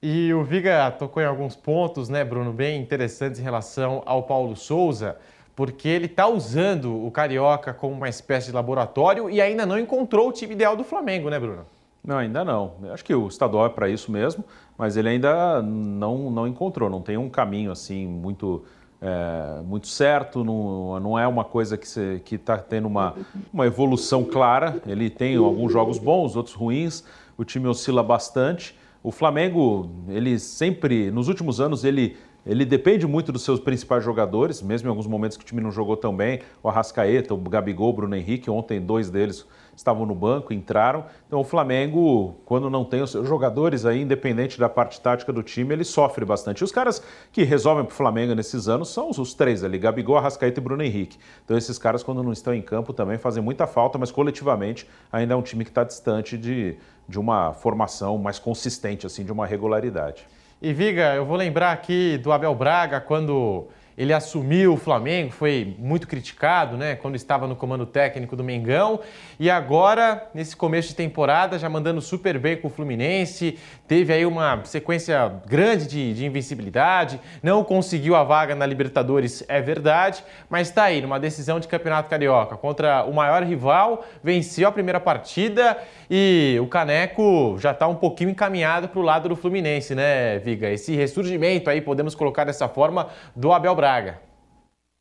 E 0.07 0.31
o 0.35 0.43
Viga 0.43 0.91
tocou 0.91 1.23
em 1.23 1.25
alguns 1.25 1.55
pontos, 1.55 2.09
né, 2.09 2.23
Bruno, 2.23 2.53
bem 2.53 2.79
interessantes 2.79 3.39
em 3.39 3.43
relação 3.43 4.03
ao 4.05 4.21
Paulo 4.21 4.55
Souza 4.55 5.17
porque 5.55 5.87
ele 5.87 6.05
está 6.05 6.27
usando 6.27 7.03
o 7.03 7.09
Carioca 7.09 7.73
como 7.73 7.95
uma 7.95 8.07
espécie 8.07 8.47
de 8.47 8.53
laboratório 8.53 9.31
e 9.31 9.41
ainda 9.41 9.65
não 9.65 9.79
encontrou 9.79 10.29
o 10.29 10.31
time 10.31 10.53
ideal 10.53 10.77
do 10.77 10.83
Flamengo, 10.83 11.27
né, 11.31 11.39
Bruno? 11.39 11.65
Não, 12.05 12.19
ainda 12.19 12.45
não. 12.45 12.73
Acho 12.93 13.03
que 13.03 13.15
o 13.15 13.27
estadual 13.27 13.65
é 13.65 13.69
para 13.69 13.89
isso 13.89 14.11
mesmo, 14.11 14.43
mas 14.77 14.95
ele 14.95 15.09
ainda 15.09 15.63
não, 15.63 16.29
não 16.29 16.47
encontrou, 16.47 16.87
não 16.87 17.01
tem 17.01 17.17
um 17.17 17.27
caminho 17.27 17.71
assim 17.71 18.05
muito, 18.05 18.63
é, 19.01 19.59
muito 19.63 19.87
certo, 19.87 20.43
não, 20.43 20.99
não 20.99 21.17
é 21.17 21.27
uma 21.27 21.43
coisa 21.43 21.79
que 21.79 22.35
está 22.35 22.59
tendo 22.59 22.87
uma, 22.87 23.15
uma 23.51 23.65
evolução 23.65 24.23
clara. 24.23 24.79
Ele 24.85 25.09
tem 25.09 25.35
alguns 25.35 25.73
jogos 25.73 25.97
bons, 25.97 26.35
outros 26.35 26.53
ruins, 26.53 27.03
o 27.35 27.43
time 27.43 27.67
oscila 27.67 28.03
bastante. 28.03 28.77
O 29.05 29.11
Flamengo, 29.11 29.87
ele 30.09 30.39
sempre, 30.39 31.11
nos 31.11 31.27
últimos 31.27 31.61
anos, 31.61 31.83
ele 31.83 32.17
ele 32.43 32.63
depende 32.63 33.07
muito 33.07 33.31
dos 33.31 33.43
seus 33.43 33.59
principais 33.59 34.03
jogadores, 34.03 34.61
mesmo 34.63 34.87
em 34.87 34.89
alguns 34.89 35.07
momentos 35.07 35.35
que 35.35 35.43
o 35.43 35.45
time 35.45 35.61
não 35.61 35.71
jogou 35.71 35.97
tão 35.97 36.15
bem. 36.15 36.41
O 36.61 36.69
Arrascaeta, 36.69 37.33
o 37.33 37.37
Gabigol, 37.37 37.89
o 37.89 37.93
Bruno 37.93 38.15
Henrique, 38.15 38.51
ontem 38.51 38.79
dois 38.79 39.09
deles 39.09 39.47
estavam 39.75 40.05
no 40.05 40.15
banco, 40.15 40.53
entraram. 40.53 41.05
Então 41.27 41.39
o 41.39 41.43
Flamengo, 41.43 42.35
quando 42.45 42.69
não 42.69 42.85
tem 42.85 43.01
os 43.01 43.11
seus 43.11 43.27
jogadores 43.27 43.85
aí, 43.85 44.01
independente 44.01 44.59
da 44.59 44.69
parte 44.69 44.99
tática 45.01 45.33
do 45.33 45.43
time, 45.43 45.73
ele 45.73 45.83
sofre 45.83 46.23
bastante. 46.25 46.61
E 46.61 46.63
os 46.63 46.71
caras 46.71 47.03
que 47.31 47.43
resolvem 47.43 47.85
para 47.85 47.93
o 47.93 47.95
Flamengo 47.95 48.33
nesses 48.33 48.67
anos 48.67 48.89
são 48.89 49.09
os, 49.09 49.17
os, 49.17 49.33
três 49.33 49.63
ali, 49.63 49.77
Gabigol, 49.77 50.17
Arrascaeta 50.17 50.59
e 50.59 50.63
Bruno 50.63 50.83
Henrique. 50.83 51.17
Então 51.43 51.57
esses 51.57 51.77
caras, 51.77 52.03
quando 52.03 52.23
não 52.23 52.31
estão 52.31 52.53
em 52.53 52.61
campo, 52.61 52.93
também 52.93 53.17
fazem 53.17 53.43
muita 53.43 53.67
falta, 53.67 53.97
mas 53.97 54.11
coletivamente 54.11 54.87
ainda 55.11 55.33
é 55.33 55.37
um 55.37 55.41
time 55.41 55.63
que 55.63 55.71
está 55.71 55.83
distante 55.83 56.37
de, 56.37 56.77
de 57.07 57.19
uma 57.19 57.53
formação 57.53 58.17
mais 58.17 58.39
consistente, 58.39 59.05
assim, 59.05 59.23
de 59.23 59.31
uma 59.31 59.45
regularidade. 59.45 60.27
E 60.61 60.73
Viga, 60.73 61.13
eu 61.13 61.25
vou 61.25 61.35
lembrar 61.35 61.71
aqui 61.73 62.17
do 62.17 62.31
Abel 62.31 62.55
Braga 62.55 63.01
quando 63.01 63.67
ele 63.97 64.13
assumiu 64.13 64.73
o 64.73 64.77
Flamengo, 64.77 65.31
foi 65.31 65.75
muito 65.79 66.07
criticado, 66.07 66.75
né, 66.75 66.95
quando 66.95 67.15
estava 67.15 67.47
no 67.47 67.55
comando 67.55 67.85
técnico 67.85 68.35
do 68.35 68.43
Mengão, 68.43 68.99
e 69.39 69.49
agora, 69.49 70.27
nesse 70.33 70.55
começo 70.55 70.89
de 70.89 70.95
temporada, 70.95 71.57
já 71.57 71.69
mandando 71.69 72.01
super 72.01 72.37
bem 72.37 72.57
com 72.57 72.67
o 72.67 72.71
Fluminense, 72.71 73.57
teve 73.87 74.11
aí 74.11 74.25
uma 74.25 74.63
sequência 74.65 75.31
grande 75.47 75.87
de, 75.87 76.13
de 76.13 76.25
invencibilidade, 76.25 77.19
não 77.41 77.63
conseguiu 77.63 78.15
a 78.15 78.23
vaga 78.23 78.53
na 78.53 78.65
Libertadores, 78.65 79.43
é 79.47 79.61
verdade, 79.61 80.23
mas 80.49 80.67
está 80.67 80.83
aí, 80.83 81.01
numa 81.01 81.19
decisão 81.19 81.59
de 81.59 81.67
Campeonato 81.67 82.09
Carioca, 82.09 82.57
contra 82.57 83.05
o 83.05 83.13
maior 83.13 83.43
rival, 83.43 84.05
venceu 84.21 84.67
a 84.67 84.71
primeira 84.71 84.99
partida 84.99 85.77
e 86.09 86.57
o 86.61 86.67
Caneco 86.67 87.57
já 87.59 87.71
está 87.71 87.87
um 87.87 87.95
pouquinho 87.95 88.29
encaminhado 88.29 88.89
para 88.89 88.99
o 88.99 89.03
lado 89.03 89.29
do 89.29 89.35
Fluminense, 89.35 89.95
né, 89.95 90.37
Viga? 90.39 90.69
Esse 90.69 90.95
ressurgimento 90.95 91.69
aí, 91.69 91.79
podemos 91.79 92.13
colocar 92.13 92.43
dessa 92.43 92.67
forma, 92.67 93.07
do 93.35 93.53
Abel 93.53 93.73
Braga. 93.73 93.84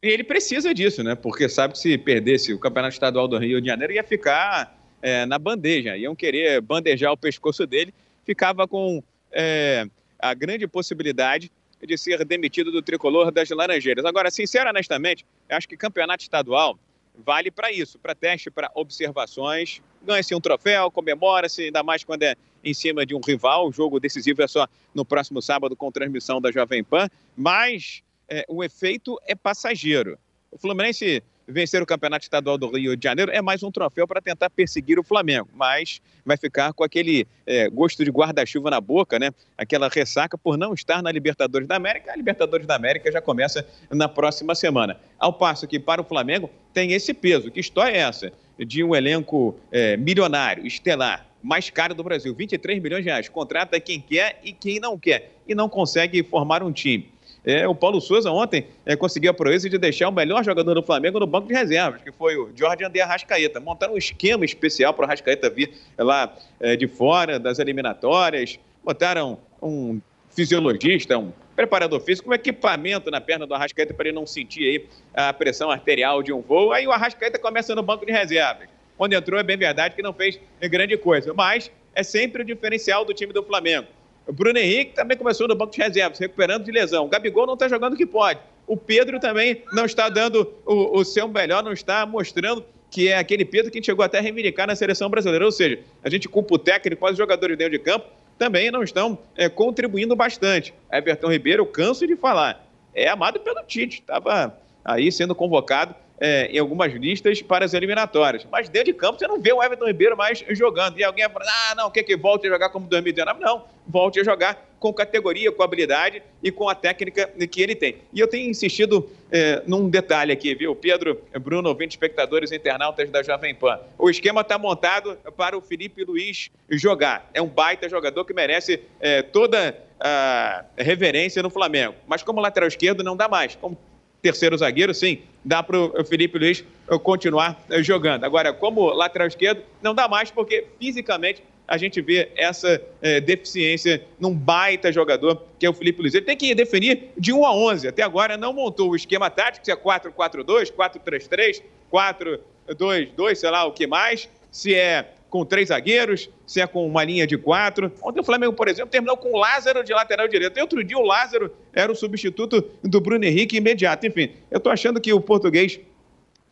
E 0.03 0.09
ele 0.09 0.23
precisa 0.23 0.75
disso, 0.75 1.03
né? 1.03 1.15
Porque 1.15 1.49
sabe 1.49 1.73
que 1.73 1.79
se 1.79 1.97
perdesse 1.97 2.53
o 2.53 2.59
Campeonato 2.59 2.93
Estadual 2.93 3.27
do 3.27 3.39
Rio 3.39 3.61
de 3.61 3.69
Janeiro, 3.69 3.93
ia 3.93 4.05
ficar 4.05 4.79
é, 5.01 5.25
na 5.25 5.39
bandeja. 5.39 5.97
Iam 5.97 6.15
querer 6.15 6.61
bandejar 6.61 7.11
o 7.13 7.17
pescoço 7.17 7.67
dele. 7.67 7.95
Ficava 8.25 8.69
com 8.69 9.03
é, 9.33 9.87
a 10.19 10.35
grande 10.35 10.67
possibilidade 10.67 11.51
de 11.83 11.99
ser 11.99 12.25
demitido 12.25 12.71
do 12.71 12.83
tricolor 12.83 13.31
das 13.31 13.49
Laranjeiras. 13.51 14.05
Agora, 14.05 14.31
sincero, 14.31 14.71
honestamente, 14.71 15.25
acho 15.49 15.69
que 15.69 15.77
campeonato 15.77 16.23
estadual 16.23 16.79
vale 17.15 17.51
para 17.51 17.71
isso, 17.71 17.99
para 17.99 18.15
teste, 18.15 18.51
para 18.51 18.71
observações. 18.75 19.81
Ganha-se 20.03 20.35
um 20.35 20.41
troféu, 20.41 20.91
comemora-se, 20.91 21.65
ainda 21.65 21.83
mais 21.83 22.05
quando 22.05 22.25
é 22.25 22.35
em 22.63 22.75
cima 22.75 23.07
de 23.07 23.15
um 23.15 23.21
rival. 23.21 23.69
O 23.69 23.73
jogo 23.73 24.01
decisivo 24.01 24.43
é 24.43 24.49
só 24.49 24.67
no 24.95 25.05
próximo 25.05 25.41
sábado 25.41 25.77
com 25.77 25.93
transmissão 25.93 26.41
da 26.41 26.51
Jovem 26.51 26.83
Pan. 26.83 27.09
Mas 27.37 28.03
é, 28.35 28.45
o 28.49 28.65
efeito 28.65 29.17
é 29.29 29.35
passageiro. 29.37 30.19
O 30.51 30.59
Fluminense 30.59 31.23
vencer 31.47 31.81
o 31.81 31.87
Campeonato 31.87 32.25
Estadual 32.25 32.59
do 32.59 32.77
Rio 32.77 32.97
de 32.97 33.05
Janeiro 33.05 33.31
é 33.31 33.41
mais 33.41 33.63
um 33.63 33.71
troféu 33.71 34.09
para 34.09 34.21
tentar 34.21 34.51
perseguir 34.51 34.99
o 34.99 35.05
Flamengo, 35.05 35.49
mas 35.53 36.01
vai 36.25 36.37
ficar 36.37 36.73
com 36.73 36.83
aquele 36.83 37.29
é, 37.47 37.69
gosto 37.69 38.05
de 38.05 38.11
guarda-chuva 38.11 38.71
na 38.71 38.81
boca, 38.81 39.19
né? 39.21 39.31
Aquela 39.57 39.89
ressaca 39.89 40.37
por 40.37 40.57
não 40.57 40.75
estar 40.75 41.01
na 41.01 41.13
Libertadores 41.13 41.69
da 41.69 41.77
América. 41.77 42.13
A 42.13 42.17
Libertadores 42.17 42.67
da 42.67 42.75
América 42.75 43.13
já 43.13 43.21
começa 43.21 43.65
na 43.89 44.09
próxima 44.09 44.55
semana. 44.55 44.99
Ao 45.17 45.33
passo 45.33 45.69
que 45.69 45.79
para 45.79 46.01
o 46.01 46.05
Flamengo 46.05 46.51
tem 46.73 46.93
esse 46.93 47.15
peso. 47.15 47.53
Que 47.53 47.61
história 47.61 47.97
é 47.97 48.01
essa? 48.01 48.33
De 48.59 48.83
um 48.83 48.97
elenco 48.97 49.57
é, 49.71 49.97
milionário, 49.97 50.67
estelar, 50.67 51.27
mais 51.41 51.71
caro 51.71 51.95
do 51.95 52.03
Brasil, 52.03 52.35
23 52.35 52.83
milhões 52.83 53.05
de 53.05 53.11
reais. 53.11 53.29
Contrata 53.29 53.79
quem 53.79 54.01
quer 54.01 54.41
e 54.43 54.53
quem 54.53 54.81
não 54.81 54.99
quer. 54.99 55.35
E 55.47 55.55
não 55.55 55.69
consegue 55.69 56.23
formar 56.23 56.63
um 56.63 56.73
time. 56.73 57.14
É, 57.45 57.69
o 57.69 57.75
Paulo 57.75 58.01
Souza 58.01 58.31
ontem 58.31 58.67
é, 58.87 58.97
conseguiu 58.97 59.31
a 59.31 59.35
proeza 59.35 59.69
de 59.69 59.77
deixar 59.77 60.09
o 60.09 60.13
melhor 60.13 60.43
jogador 60.43 60.75
do 60.75 60.83
Flamengo 60.83 61.21
no 61.21 61.27
banco 61.27 61.47
de 61.47 61.55
reservas, 61.55 62.01
que 62.01 62.11
foi 62.11 62.37
o 62.37 62.51
Jorge 62.57 62.85
André 62.85 63.03
Arrascaeta. 63.03 63.61
Montaram 63.61 63.95
um 63.95 63.99
esquema 63.99 64.45
especial 64.45 64.95
para 64.95 65.03
o 65.03 65.05
Arrascaeta 65.05 65.51
vir 65.51 65.71
lá 65.99 66.35
é, 66.59 66.75
de 66.75 66.89
fora 66.89 67.39
das 67.39 67.59
eliminatórias. 67.59 68.59
Botaram 68.83 69.39
um 69.63 70.01
fisiologista, 70.31 71.19
um 71.19 71.33
preparador 71.55 72.01
físico, 72.01 72.31
um 72.31 72.35
equipamento 72.35 73.11
na 73.11 73.21
perna 73.21 73.47
do 73.47 73.55
Arrascaeta 73.55 73.93
para 73.93 74.09
ele 74.09 74.15
não 74.15 74.27
sentir 74.27 74.65
aí 74.65 74.87
a 75.15 75.33
pressão 75.33 75.71
arterial 75.71 76.23
de 76.23 76.33
um 76.33 76.41
voo. 76.41 76.73
Aí 76.73 76.87
o 76.87 76.93
Arrascaeta 76.93 77.39
começa 77.39 77.75
no 77.75 77.83
banco 77.83 78.07
de 78.07 78.13
reservas. 78.13 78.69
Quando 78.97 79.13
entrou, 79.13 79.39
é 79.39 79.43
bem 79.43 79.57
verdade 79.57 79.95
que 79.95 80.03
não 80.03 80.15
fez 80.15 80.41
grande 80.63 80.97
coisa, 80.97 81.35
mas 81.35 81.71
é 81.95 82.03
sempre 82.03 82.43
o 82.43 82.45
diferencial 82.45 83.05
do 83.05 83.13
time 83.13 83.33
do 83.33 83.43
Flamengo. 83.43 83.87
Bruno 84.33 84.59
Henrique 84.59 84.95
também 84.95 85.17
começou 85.17 85.47
no 85.47 85.55
banco 85.55 85.73
de 85.73 85.83
reservas, 85.83 86.19
recuperando 86.19 86.65
de 86.65 86.71
lesão. 86.71 87.05
O 87.05 87.09
Gabigol 87.09 87.47
não 87.47 87.55
está 87.55 87.69
jogando 87.69 87.95
o 87.95 87.97
que 87.97 88.07
pode. 88.07 88.41
O 88.67 88.77
Pedro 88.77 89.21
também 89.21 89.63
não 89.73 89.85
está 89.85 90.09
dando 90.09 90.53
o, 90.65 90.99
o 90.99 91.05
seu 91.05 91.29
melhor, 91.29 91.63
não 91.63 91.73
está 91.73 92.07
mostrando 92.07 92.65
que 92.91 93.09
é 93.09 93.19
aquele 93.19 93.45
Pedro 93.45 93.71
que 93.71 93.83
chegou 93.83 94.05
até 94.05 94.19
a 94.19 94.23
reivindicar 94.23 94.67
na 94.67 94.77
seleção 94.77 95.11
brasileira. 95.11 95.45
Ou 95.45 95.53
seja, 95.53 95.81
a 96.03 96.09
gente 96.09 96.29
culpa 96.29 96.55
o 96.55 96.59
técnico, 96.59 97.05
os 97.07 97.17
jogadores 97.17 97.59
dentro 97.59 97.73
de 97.73 97.79
campo 97.79 98.07
também 98.39 98.71
não 98.71 98.83
estão 98.83 99.19
é, 99.37 99.49
contribuindo 99.49 100.15
bastante. 100.17 100.73
Everton 100.93 101.31
Ribeiro, 101.31 101.63
eu 101.63 101.67
canso 101.67 102.07
de 102.07 102.17
falar, 102.17 102.67
é 102.95 103.09
amado 103.09 103.41
pelo 103.41 103.63
Tite, 103.65 104.01
estava 104.01 104.57
aí 104.85 105.11
sendo 105.11 105.35
convocado 105.35 105.95
é, 106.21 106.47
em 106.47 106.59
algumas 106.59 106.93
listas 106.93 107.43
para 107.43 107.65
as 107.65 107.75
eliminatórias. 107.75 108.47
Mas 108.51 108.69
dentro 108.69 108.93
de 108.93 108.95
campo 108.95 109.19
você 109.19 109.27
não 109.27 109.41
vê 109.41 109.53
o 109.53 109.63
Everton 109.63 109.87
Ribeiro 109.87 110.17
mais 110.17 110.45
jogando. 110.51 110.99
E 110.99 111.05
alguém 111.05 111.29
fala, 111.29 111.45
ah, 111.49 111.75
não, 111.75 111.91
quer 111.91 112.03
que 112.03 112.17
volte 112.17 112.47
a 112.47 112.51
jogar 112.51 112.69
como 112.69 112.87
2019? 112.87 113.41
Não, 113.41 113.65
volte 113.87 114.21
a 114.21 114.25
jogar 114.25 114.75
com 114.79 114.93
categoria, 114.93 115.51
com 115.51 115.63
habilidade 115.63 116.23
e 116.43 116.51
com 116.51 116.69
a 116.69 116.75
técnica 116.75 117.27
que 117.51 117.63
ele 117.63 117.75
tem. 117.75 117.97
E 118.13 118.21
eu 118.21 118.29
tenho 118.29 118.51
insistido 118.51 119.09
é, 119.33 119.63
num 119.67 119.89
detalhe 119.89 120.31
aqui, 120.31 120.55
viu? 120.55 120.77
Pedro, 120.77 121.21
Bruno, 121.41 121.71
ouvinte, 121.71 121.97
espectadores 121.97 122.53
internautas 122.53 123.11
da 123.11 123.23
Jovem 123.23 123.55
Pan. 123.55 123.81
O 123.99 124.11
esquema 124.11 124.43
está 124.43 124.59
montado 124.59 125.17
para 125.37 125.57
o 125.57 125.63
Felipe 125.63 126.05
Luiz 126.05 126.51
jogar. 126.71 127.31
É 127.33 127.41
um 127.41 127.49
baita 127.49 127.89
jogador 127.89 128.27
que 128.27 128.35
merece 128.35 128.83
é, 129.01 129.23
toda 129.23 129.75
a 129.99 130.67
reverência 130.77 131.43
no 131.43 131.49
Flamengo. 131.49 131.95
Mas 132.07 132.23
como 132.23 132.41
lateral 132.41 132.69
esquerdo 132.69 133.03
não 133.03 133.17
dá 133.17 133.27
mais. 133.27 133.57
Como 133.57 133.79
terceiro 134.25 134.57
zagueiro, 134.57 134.95
sim, 134.95 135.19
dá 135.45 135.63
para 135.63 135.79
o 135.79 136.03
Felipe 136.03 136.39
Luiz 136.39 136.65
eh, 136.89 136.99
continuar 136.99 137.63
eh, 137.69 137.83
jogando. 137.83 138.25
Agora, 138.25 138.55
como 138.55 138.89
lateral 138.89 139.29
esquerdo, 139.29 139.63
não 139.83 139.95
dá 139.95 140.09
mais 140.09 140.31
porque 140.31 140.65
fisicamente 140.81 141.43
a 141.69 141.77
gente 141.77 142.01
vê 142.01 142.31
essa 142.35 142.81
é, 143.01 143.21
deficiência 143.21 144.03
num 144.19 144.35
baita 144.35 144.93
jogador 144.93 145.43
que 145.59 145.65
é 145.65 145.69
o 145.71 145.75
Felipe 145.75 146.01
Luiz. 146.01 146.15
Ele 146.15 146.25
tem 146.25 146.37
que 146.37 146.55
definir 146.55 147.11
de 147.19 147.33
1 147.33 147.45
a 147.45 147.55
11. 147.55 147.89
Até 147.89 148.03
agora 148.03 148.37
não 148.37 148.53
montou 148.53 148.91
o 148.91 148.97
esquema 148.97 149.31
tático, 149.31 149.65
se 149.65 149.73
é 149.73 149.77
4-4-2, 149.77 150.73
4-3-3, 150.73 151.63
4-2-2, 151.91 153.35
sei 153.35 153.51
lá 153.51 153.65
o 153.65 153.73
que 153.73 153.87
mais. 153.87 154.29
Se 154.51 154.75
é 154.75 155.11
com 155.35 155.45
três 155.45 155.71
zagueiros, 155.71 156.31
se 156.47 156.61
é 156.61 156.67
com 156.69 156.87
uma 156.87 157.03
linha 157.03 157.27
de 157.27 157.37
quatro. 157.37 157.91
Ontem 158.01 158.21
o 158.21 158.23
Flamengo, 158.23 158.53
por 158.53 158.69
exemplo, 158.69 158.89
terminou 158.89 159.17
com 159.17 159.33
o 159.33 159.37
Lázaro 159.37 159.83
de 159.83 159.93
lateral 159.93 160.29
direito. 160.29 160.57
E 160.57 160.63
outro 160.63 160.85
dia 160.85 160.97
o 160.97 161.03
Lázaro 161.03 161.53
era 161.73 161.91
o 161.91 161.95
substituto 161.97 162.65
do 162.85 163.01
Bruno 163.01 163.25
Henrique 163.25 163.57
imediato. 163.57 164.07
Enfim, 164.07 164.31
eu 164.49 164.59
estou 164.59 164.71
achando 164.71 165.01
que 165.01 165.13
o 165.13 165.21
português 165.21 165.81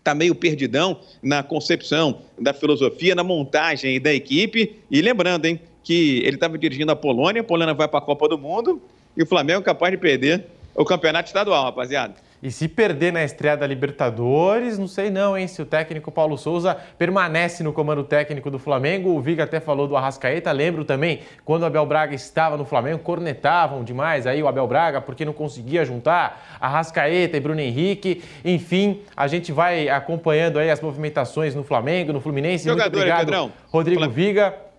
está 0.00 0.16
meio 0.16 0.34
perdidão 0.34 0.98
na 1.22 1.44
concepção 1.44 2.22
da 2.36 2.52
filosofia, 2.52 3.14
na 3.14 3.22
montagem 3.22 4.00
da 4.00 4.12
equipe. 4.12 4.74
E 4.90 5.00
lembrando, 5.00 5.46
hein, 5.46 5.60
que 5.84 6.18
ele 6.24 6.34
estava 6.34 6.58
dirigindo 6.58 6.90
a 6.90 6.96
Polônia, 6.96 7.42
a 7.42 7.44
Polônia 7.44 7.74
vai 7.74 7.86
para 7.86 8.00
a 8.00 8.02
Copa 8.02 8.28
do 8.28 8.36
Mundo 8.36 8.82
e 9.16 9.22
o 9.22 9.26
Flamengo 9.26 9.60
é 9.60 9.64
capaz 9.64 9.92
de 9.92 9.98
perder 9.98 10.44
o 10.74 10.84
campeonato 10.84 11.28
estadual, 11.28 11.66
rapaziada. 11.66 12.16
E 12.42 12.50
se 12.50 12.66
perder 12.66 13.12
na 13.12 13.22
estreia 13.22 13.56
da 13.56 13.66
Libertadores, 13.66 14.76
não 14.76 14.88
sei 14.88 15.10
não, 15.10 15.38
hein? 15.38 15.46
Se 15.46 15.62
o 15.62 15.64
técnico 15.64 16.10
Paulo 16.10 16.36
Souza 16.36 16.76
permanece 16.98 17.62
no 17.62 17.72
comando 17.72 18.02
técnico 18.02 18.50
do 18.50 18.58
Flamengo. 18.58 19.10
O 19.10 19.20
Viga 19.20 19.44
até 19.44 19.60
falou 19.60 19.86
do 19.86 19.96
Arrascaeta. 19.96 20.50
Lembro 20.50 20.84
também, 20.84 21.20
quando 21.44 21.62
o 21.62 21.66
Abel 21.66 21.86
Braga 21.86 22.16
estava 22.16 22.56
no 22.56 22.64
Flamengo, 22.64 22.98
cornetavam 22.98 23.84
demais 23.84 24.26
aí 24.26 24.42
o 24.42 24.48
Abel 24.48 24.66
Braga 24.66 25.00
porque 25.00 25.24
não 25.24 25.32
conseguia 25.32 25.84
juntar 25.84 26.58
Arrascaeta 26.60 27.36
e 27.36 27.40
Bruno 27.40 27.60
Henrique. 27.60 28.24
Enfim, 28.44 29.02
a 29.16 29.28
gente 29.28 29.52
vai 29.52 29.88
acompanhando 29.88 30.58
aí 30.58 30.68
as 30.68 30.80
movimentações 30.80 31.54
no 31.54 31.62
Flamengo, 31.62 32.12
no 32.12 32.20
Fluminense. 32.20 32.64
Jogador, 32.64 32.98
Muito 32.98 33.12
obrigado. 33.12 33.52
Rodrigo 33.70 34.00
Flam... 34.00 34.10
Viga. 34.10 34.71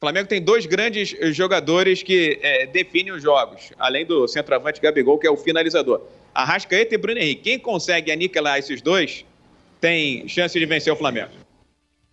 O 0.00 0.06
Flamengo 0.06 0.28
tem 0.28 0.40
dois 0.40 0.64
grandes 0.64 1.12
jogadores 1.34 2.04
que 2.04 2.38
é, 2.40 2.66
definem 2.66 3.10
os 3.10 3.20
jogos, 3.20 3.72
além 3.76 4.06
do 4.06 4.28
centroavante 4.28 4.80
Gabigol, 4.80 5.18
que 5.18 5.26
é 5.26 5.30
o 5.30 5.36
finalizador. 5.36 6.02
Arrascaeta 6.32 6.94
e 6.94 6.98
Bruno 6.98 7.18
Henrique. 7.18 7.42
Quem 7.42 7.58
consegue 7.58 8.12
aniquilar 8.12 8.60
esses 8.60 8.80
dois 8.80 9.24
tem 9.80 10.28
chance 10.28 10.56
de 10.56 10.64
vencer 10.66 10.92
o 10.92 10.96
Flamengo. 10.96 11.32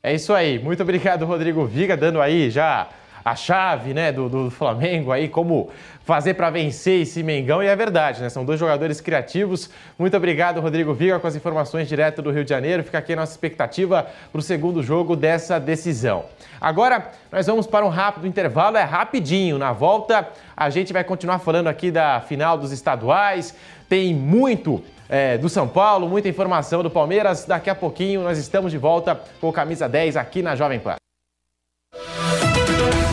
É 0.01 0.15
isso 0.15 0.33
aí. 0.33 0.57
Muito 0.57 0.81
obrigado, 0.81 1.25
Rodrigo 1.25 1.63
Viga, 1.67 1.95
dando 1.95 2.19
aí 2.19 2.49
já 2.49 2.89
a 3.25 3.35
chave 3.35 3.91
né, 3.91 4.11
do, 4.11 4.29
do 4.29 4.51
Flamengo 4.51 5.11
aí, 5.11 5.27
como 5.27 5.71
fazer 6.05 6.35
para 6.35 6.51
vencer 6.51 7.01
esse 7.01 7.23
Mengão. 7.23 7.63
E 7.63 7.65
é 7.65 7.75
verdade, 7.75 8.21
né? 8.21 8.29
São 8.29 8.45
dois 8.45 8.59
jogadores 8.59 9.01
criativos. 9.01 9.67
Muito 9.97 10.15
obrigado, 10.15 10.61
Rodrigo 10.61 10.93
Viga, 10.93 11.19
com 11.19 11.25
as 11.25 11.35
informações 11.35 11.87
direto 11.87 12.21
do 12.21 12.29
Rio 12.29 12.43
de 12.43 12.51
Janeiro. 12.51 12.83
Fica 12.83 12.99
aqui 12.99 13.13
a 13.13 13.15
nossa 13.15 13.31
expectativa 13.31 14.05
para 14.31 14.37
o 14.37 14.43
segundo 14.43 14.83
jogo 14.83 15.15
dessa 15.15 15.59
decisão. 15.59 16.25
Agora, 16.61 17.09
nós 17.31 17.47
vamos 17.47 17.65
para 17.65 17.83
um 17.83 17.89
rápido 17.89 18.27
intervalo, 18.27 18.77
é 18.77 18.83
rapidinho. 18.83 19.57
Na 19.57 19.73
volta, 19.73 20.29
a 20.55 20.69
gente 20.69 20.93
vai 20.93 21.03
continuar 21.03 21.39
falando 21.39 21.67
aqui 21.67 21.89
da 21.89 22.21
final 22.21 22.59
dos 22.59 22.71
estaduais. 22.71 23.55
Tem 23.89 24.13
muito 24.13 24.83
é, 25.09 25.35
do 25.35 25.49
São 25.49 25.67
Paulo, 25.67 26.07
muita 26.07 26.29
informação 26.29 26.83
do 26.83 26.91
Palmeiras. 26.91 27.45
Daqui 27.45 27.71
a 27.71 27.75
pouquinho 27.75 28.21
nós 28.21 28.37
estamos 28.37 28.71
de 28.71 28.77
volta 28.77 29.19
com 29.41 29.51
Camisa 29.51 29.89
10 29.89 30.15
aqui 30.15 30.43
na 30.43 30.55
Jovem 30.55 30.79
Pan. 30.79 30.97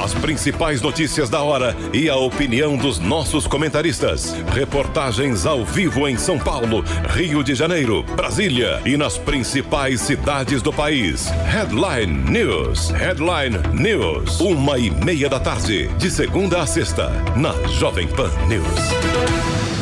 As 0.03 0.13
principais 0.15 0.83
notícias 0.83 1.31
da 1.31 1.43
hora 1.43 1.77
e 1.93 2.09
a 2.09 2.17
opinião 2.17 2.77
dos 2.77 2.99
nossos 2.99 3.47
comentaristas. 3.47 4.35
Reportagens 4.53 5.47
ao 5.47 5.65
vivo 5.65 6.09
em 6.09 6.17
São 6.17 6.41
Paulo, 6.41 6.85
Rio 7.11 7.45
de 7.45 7.55
Janeiro, 7.55 8.03
Brasília 8.17 8.83
e 8.85 8.97
nas 8.97 9.17
principais 9.17 10.01
cidades 10.01 10.61
do 10.61 10.73
país. 10.73 11.29
Headline 11.47 12.29
News. 12.29 12.91
Headline 12.91 13.59
News. 13.73 14.41
Uma 14.41 14.77
e 14.77 14.91
meia 14.91 15.29
da 15.29 15.39
tarde, 15.39 15.87
de 15.97 16.11
segunda 16.11 16.61
a 16.61 16.67
sexta, 16.67 17.09
na 17.37 17.53
Jovem 17.69 18.09
Pan 18.09 18.31
News. 18.49 19.82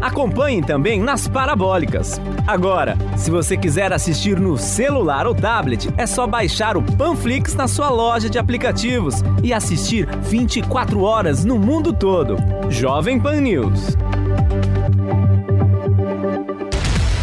Acompanhe 0.00 0.62
também 0.62 1.00
nas 1.00 1.26
parabólicas. 1.28 2.20
Agora, 2.46 2.96
se 3.16 3.30
você 3.30 3.56
quiser 3.56 3.92
assistir 3.92 4.38
no 4.38 4.56
celular 4.56 5.26
ou 5.26 5.34
tablet, 5.34 5.88
é 5.96 6.06
só 6.06 6.26
baixar 6.26 6.76
o 6.76 6.82
Panflix 6.82 7.54
na 7.54 7.68
sua 7.68 7.90
loja 7.90 8.28
de 8.28 8.38
aplicativos 8.38 9.22
e 9.42 9.52
assistir 9.52 10.08
24 10.22 11.00
horas 11.02 11.44
no 11.44 11.58
mundo 11.58 11.92
todo. 11.92 12.36
Jovem 12.68 13.18
Pan 13.18 13.40
News. 13.40 13.96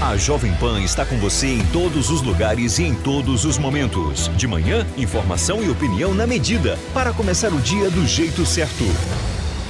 A 0.02 0.18
Jovem 0.18 0.54
Pan 0.56 0.82
está 0.82 1.06
com 1.06 1.16
você 1.18 1.48
em 1.48 1.66
todos 1.68 2.10
os 2.10 2.22
lugares 2.22 2.80
e 2.80 2.84
em 2.84 2.94
todos 2.94 3.46
os 3.46 3.58
momentos. 3.58 4.30
De 4.36 4.46
manhã, 4.46 4.86
informação 4.98 5.64
e 5.64 5.70
opinião 5.70 6.14
na 6.14 6.28
medida 6.28 6.78
para 6.94 7.14
começar 7.14 7.54
o 7.54 7.62
dia 7.62 7.90
do 7.90 8.06
jeito 8.06 8.46
certo. 8.46 8.84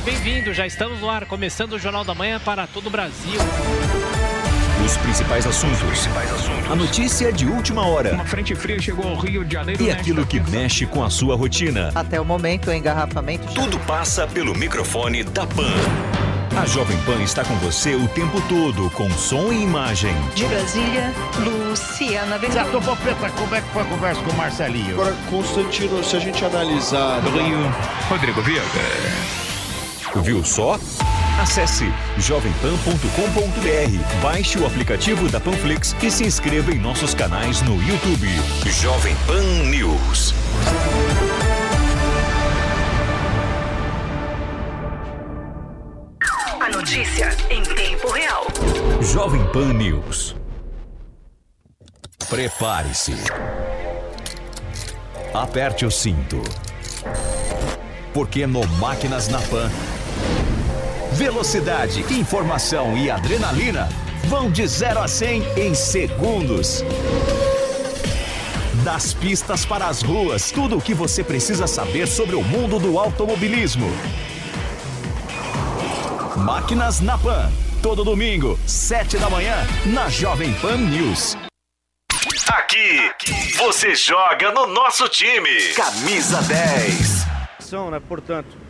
Bem-vindo, 0.03 0.51
já 0.51 0.65
estamos 0.65 0.99
no 0.99 1.09
ar, 1.09 1.25
começando 1.25 1.73
o 1.73 1.79
Jornal 1.79 2.03
da 2.03 2.15
Manhã 2.15 2.39
para 2.43 2.65
todo 2.65 2.87
o 2.87 2.89
Brasil. 2.89 3.39
Os 4.83 4.97
principais 4.97 5.45
assuntos. 5.45 5.79
Os 5.79 5.87
principais 5.89 6.33
assuntos. 6.33 6.71
A 6.71 6.75
notícia 6.75 7.31
de 7.31 7.45
última 7.45 7.85
hora. 7.85 8.13
Uma 8.13 8.25
frente 8.25 8.55
fria 8.55 8.81
chegou 8.81 9.07
ao 9.07 9.15
Rio 9.15 9.45
de 9.45 9.53
Janeiro. 9.53 9.83
E 9.83 9.91
aquilo 9.91 10.25
que 10.25 10.39
mexe 10.39 10.87
com 10.87 11.03
a 11.03 11.09
sua 11.11 11.35
rotina. 11.35 11.91
Até 11.93 12.19
o 12.19 12.25
momento, 12.25 12.71
o 12.71 12.73
engarrafamento. 12.73 13.53
Tudo 13.53 13.77
passa 13.81 14.25
pelo 14.25 14.55
microfone 14.55 15.23
da 15.23 15.45
Pan. 15.45 15.71
A 16.59 16.65
Jovem 16.65 16.97
Pan 17.03 17.21
está 17.21 17.45
com 17.45 17.55
você 17.57 17.93
o 17.93 18.07
tempo 18.07 18.41
todo, 18.49 18.89
com 18.89 19.09
som 19.11 19.53
e 19.53 19.61
imagem. 19.61 20.13
De 20.35 20.45
Brasília, 20.45 21.13
Luciana 21.39 22.39
Certo, 22.39 22.81
Popeta, 22.81 23.29
como 23.29 23.55
é 23.55 23.61
que 23.61 23.67
foi 23.69 23.81
a 23.83 23.85
conversa 23.85 24.21
com 24.23 24.31
o 24.31 24.35
Marcelinho? 24.35 24.95
Agora, 24.95 25.15
Constantino, 25.29 26.03
se 26.03 26.17
a 26.17 26.19
gente 26.19 26.43
analisar... 26.43 27.21
Do 27.21 27.29
Rio, 27.29 27.59
Rodrigo 28.09 28.41
Viega. 28.41 29.40
Viu 30.15 30.43
só? 30.43 30.77
Acesse 31.39 31.85
jovempan.com.br, 32.17 34.21
baixe 34.21 34.59
o 34.59 34.67
aplicativo 34.67 35.29
da 35.29 35.39
Panflix 35.39 35.95
e 36.03 36.11
se 36.11 36.25
inscreva 36.25 36.71
em 36.71 36.79
nossos 36.79 37.13
canais 37.13 37.61
no 37.61 37.81
YouTube. 37.81 38.27
Jovem 38.65 39.15
Pan 39.25 39.41
News. 39.69 40.33
A 46.59 46.69
notícia 46.69 47.29
em 47.49 47.63
tempo 47.63 48.11
real. 48.11 48.45
Jovem 49.01 49.43
Pan 49.51 49.73
News. 49.73 50.35
Prepare-se. 52.29 53.15
Aperte 55.33 55.85
o 55.85 55.91
cinto. 55.91 56.41
Porque 58.13 58.45
no 58.45 58.65
Máquinas 58.77 59.29
na 59.29 59.39
Pan, 59.39 59.71
velocidade, 61.13 62.01
informação 62.13 62.97
e 62.97 63.11
adrenalina 63.11 63.87
vão 64.25 64.49
de 64.49 64.65
0 64.65 64.99
a 65.01 65.07
100 65.07 65.43
em 65.57 65.75
segundos. 65.75 66.83
Das 68.83 69.13
pistas 69.13 69.63
para 69.63 69.85
as 69.87 70.01
ruas, 70.01 70.49
tudo 70.49 70.77
o 70.77 70.81
que 70.81 70.93
você 70.93 71.23
precisa 71.23 71.67
saber 71.67 72.07
sobre 72.07 72.35
o 72.35 72.41
mundo 72.41 72.79
do 72.79 72.97
automobilismo. 72.97 73.87
Máquinas 76.37 77.01
na 77.01 77.17
Pan. 77.17 77.51
Todo 77.83 78.03
domingo, 78.03 78.59
7 78.65 79.17
da 79.17 79.29
manhã, 79.29 79.55
na 79.85 80.09
Jovem 80.09 80.53
Pan 80.55 80.77
News. 80.77 81.37
Aqui, 82.47 83.11
você 83.57 83.95
joga 83.95 84.51
no 84.51 84.67
nosso 84.67 85.07
time. 85.09 85.73
Camisa 85.75 86.41
10. 86.41 87.25
Né, 87.91 87.99
portanto. 88.07 88.60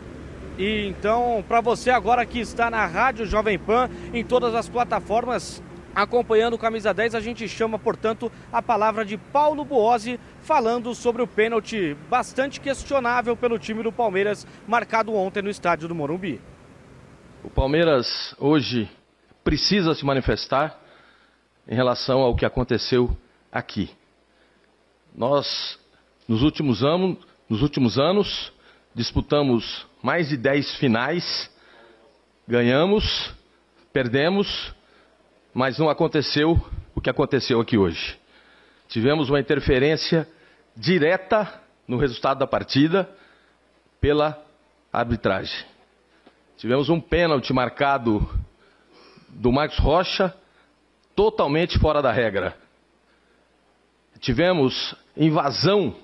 E 0.58 0.86
então, 0.86 1.42
para 1.48 1.60
você 1.60 1.90
agora 1.90 2.26
que 2.26 2.38
está 2.38 2.70
na 2.70 2.84
Rádio 2.84 3.24
Jovem 3.24 3.58
Pan, 3.58 3.88
em 4.12 4.24
todas 4.24 4.54
as 4.54 4.68
plataformas, 4.68 5.62
acompanhando 5.94 6.54
o 6.54 6.58
Camisa 6.58 6.92
10, 6.92 7.14
a 7.14 7.20
gente 7.20 7.48
chama, 7.48 7.78
portanto, 7.78 8.30
a 8.52 8.60
palavra 8.60 9.04
de 9.04 9.16
Paulo 9.16 9.64
Buozzi 9.64 10.20
falando 10.40 10.94
sobre 10.94 11.22
o 11.22 11.26
pênalti 11.26 11.96
bastante 12.08 12.60
questionável 12.60 13.36
pelo 13.36 13.58
time 13.58 13.82
do 13.82 13.92
Palmeiras, 13.92 14.46
marcado 14.66 15.14
ontem 15.14 15.42
no 15.42 15.50
estádio 15.50 15.88
do 15.88 15.94
Morumbi. 15.94 16.40
O 17.42 17.50
Palmeiras 17.50 18.34
hoje 18.38 18.88
precisa 19.42 19.94
se 19.94 20.04
manifestar 20.04 20.78
em 21.66 21.74
relação 21.74 22.20
ao 22.20 22.36
que 22.36 22.44
aconteceu 22.44 23.16
aqui. 23.50 23.90
Nós, 25.14 25.78
nos 26.28 26.42
últimos 26.42 26.82
anos, 26.82 27.18
nos 27.48 27.62
últimos 27.62 27.98
anos 27.98 28.52
disputamos 28.94 29.86
mais 30.02 30.28
de 30.28 30.36
10 30.36 30.76
finais, 30.76 31.50
ganhamos, 32.46 33.32
perdemos, 33.92 34.74
mas 35.54 35.78
não 35.78 35.88
aconteceu 35.88 36.60
o 36.94 37.00
que 37.00 37.10
aconteceu 37.10 37.60
aqui 37.60 37.78
hoje. 37.78 38.18
Tivemos 38.88 39.28
uma 39.28 39.40
interferência 39.40 40.28
direta 40.76 41.60
no 41.86 41.96
resultado 41.96 42.38
da 42.38 42.46
partida 42.46 43.08
pela 44.00 44.42
arbitragem. 44.92 45.64
Tivemos 46.56 46.88
um 46.88 47.00
pênalti 47.00 47.52
marcado 47.52 48.28
do 49.28 49.50
Marcos 49.50 49.78
Rocha 49.78 50.34
totalmente 51.14 51.78
fora 51.78 52.02
da 52.02 52.12
regra. 52.12 52.56
Tivemos 54.20 54.94
invasão 55.16 55.94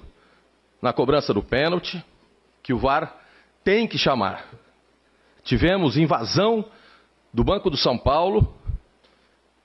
na 0.80 0.92
cobrança 0.92 1.32
do 1.32 1.42
pênalti, 1.42 2.02
que 2.68 2.74
o 2.74 2.78
VAR 2.78 3.16
tem 3.64 3.86
que 3.86 3.96
chamar. 3.96 4.44
Tivemos 5.42 5.96
invasão 5.96 6.66
do 7.32 7.42
Banco 7.42 7.70
do 7.70 7.78
São 7.78 7.96
Paulo, 7.96 8.54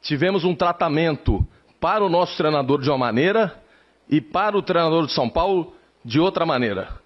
tivemos 0.02 0.46
um 0.46 0.56
tratamento 0.56 1.46
para 1.82 2.02
o 2.02 2.08
nosso 2.08 2.38
treinador 2.38 2.82
de 2.82 2.89
uma 2.89 2.98
maneira 2.98 3.62
e 4.10 4.22
para 4.22 4.58
o 4.58 4.62
treinador 4.62 5.06
de 5.06 5.12
São 5.12 5.30
Paulo 5.30 5.76
de 6.06 6.18
outra 6.18 6.46
maneira. 6.46 6.98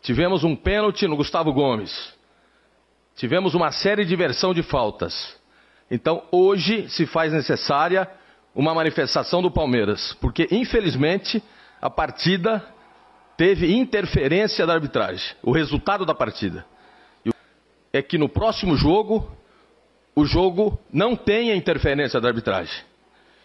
Tivemos 0.00 0.42
um 0.42 0.56
pênalti 0.56 1.06
no 1.06 1.16
Gustavo 1.16 1.52
Gomes. 1.52 2.14
Tivemos 3.14 3.54
uma 3.54 3.70
série 3.70 4.06
de 4.06 4.16
versão 4.16 4.54
de 4.54 4.62
faltas. 4.62 5.36
Então, 5.90 6.22
hoje 6.32 6.88
se 6.88 7.04
faz 7.04 7.30
necessária 7.30 8.10
uma 8.54 8.72
manifestação 8.72 9.42
do 9.42 9.50
Palmeiras, 9.50 10.16
porque 10.18 10.48
infelizmente 10.50 11.42
a 11.78 11.90
partida 11.90 12.64
teve 13.36 13.74
interferência 13.74 14.66
da 14.66 14.74
arbitragem, 14.74 15.36
o 15.42 15.52
resultado 15.52 16.04
da 16.04 16.14
partida. 16.14 16.64
É 17.92 18.02
que 18.02 18.18
no 18.18 18.28
próximo 18.28 18.76
jogo, 18.76 19.30
o 20.14 20.24
jogo 20.24 20.78
não 20.92 21.14
tenha 21.14 21.54
interferência 21.54 22.20
da 22.20 22.28
arbitragem. 22.28 22.84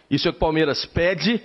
Isso 0.09 0.27
é 0.27 0.29
o 0.29 0.33
que 0.33 0.37
o 0.37 0.39
Palmeiras 0.39 0.85
pede, 0.85 1.41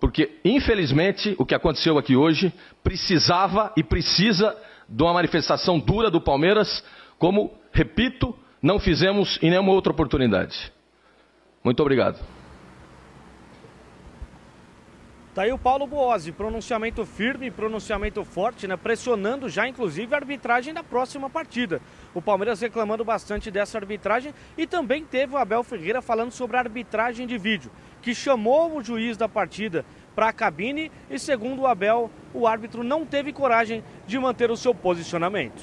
porque 0.00 0.38
infelizmente 0.44 1.34
o 1.38 1.44
que 1.44 1.54
aconteceu 1.54 1.98
aqui 1.98 2.16
hoje 2.16 2.52
precisava 2.82 3.72
e 3.76 3.82
precisa 3.82 4.56
de 4.88 5.02
uma 5.02 5.14
manifestação 5.14 5.78
dura 5.78 6.10
do 6.10 6.20
Palmeiras, 6.20 6.84
como, 7.18 7.52
repito, 7.72 8.34
não 8.60 8.78
fizemos 8.78 9.38
em 9.42 9.50
nenhuma 9.50 9.72
outra 9.72 9.92
oportunidade. 9.92 10.72
Muito 11.64 11.80
obrigado. 11.80 12.18
Tá 15.34 15.42
aí 15.42 15.52
o 15.52 15.56
Paulo 15.56 15.86
Boazzi, 15.86 16.30
pronunciamento 16.30 17.06
firme, 17.06 17.50
pronunciamento 17.50 18.22
forte, 18.22 18.68
né? 18.68 18.76
Pressionando 18.76 19.48
já, 19.48 19.66
inclusive, 19.66 20.14
a 20.14 20.18
arbitragem 20.18 20.74
da 20.74 20.82
próxima 20.82 21.30
partida. 21.30 21.80
O 22.12 22.20
Palmeiras 22.20 22.60
reclamando 22.60 23.02
bastante 23.02 23.50
dessa 23.50 23.78
arbitragem 23.78 24.34
e 24.58 24.66
também 24.66 25.02
teve 25.02 25.32
o 25.32 25.38
Abel 25.38 25.64
Ferreira 25.64 26.02
falando 26.02 26.32
sobre 26.32 26.58
a 26.58 26.60
arbitragem 26.60 27.26
de 27.26 27.38
vídeo, 27.38 27.70
que 28.02 28.14
chamou 28.14 28.76
o 28.76 28.84
juiz 28.84 29.16
da 29.16 29.26
partida 29.26 29.86
para 30.14 30.28
a 30.28 30.32
cabine 30.34 30.92
e, 31.08 31.18
segundo 31.18 31.62
o 31.62 31.66
Abel, 31.66 32.10
o 32.34 32.46
árbitro 32.46 32.84
não 32.84 33.06
teve 33.06 33.32
coragem 33.32 33.82
de 34.06 34.18
manter 34.18 34.50
o 34.50 34.56
seu 34.56 34.74
posicionamento. 34.74 35.62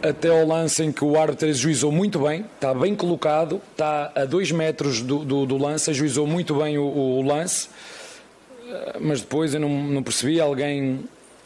Até 0.00 0.28
ao 0.28 0.46
lance 0.46 0.84
em 0.84 0.92
que 0.92 1.04
o 1.04 1.18
árbitro 1.18 1.48
ajuizou 1.48 1.90
muito 1.90 2.20
bem, 2.20 2.44
está 2.54 2.72
bem 2.72 2.94
colocado, 2.94 3.60
está 3.72 4.12
a 4.14 4.24
dois 4.24 4.52
metros 4.52 5.02
do, 5.02 5.24
do, 5.24 5.44
do 5.44 5.56
lance, 5.56 5.90
ajuizou 5.90 6.24
muito 6.24 6.54
bem 6.54 6.78
o, 6.78 6.84
o 6.84 7.22
lance 7.22 7.68
mas 9.00 9.20
depois 9.20 9.54
eu 9.54 9.60
não, 9.60 9.68
não 9.68 10.02
percebi 10.02 10.40
alguém, 10.40 11.00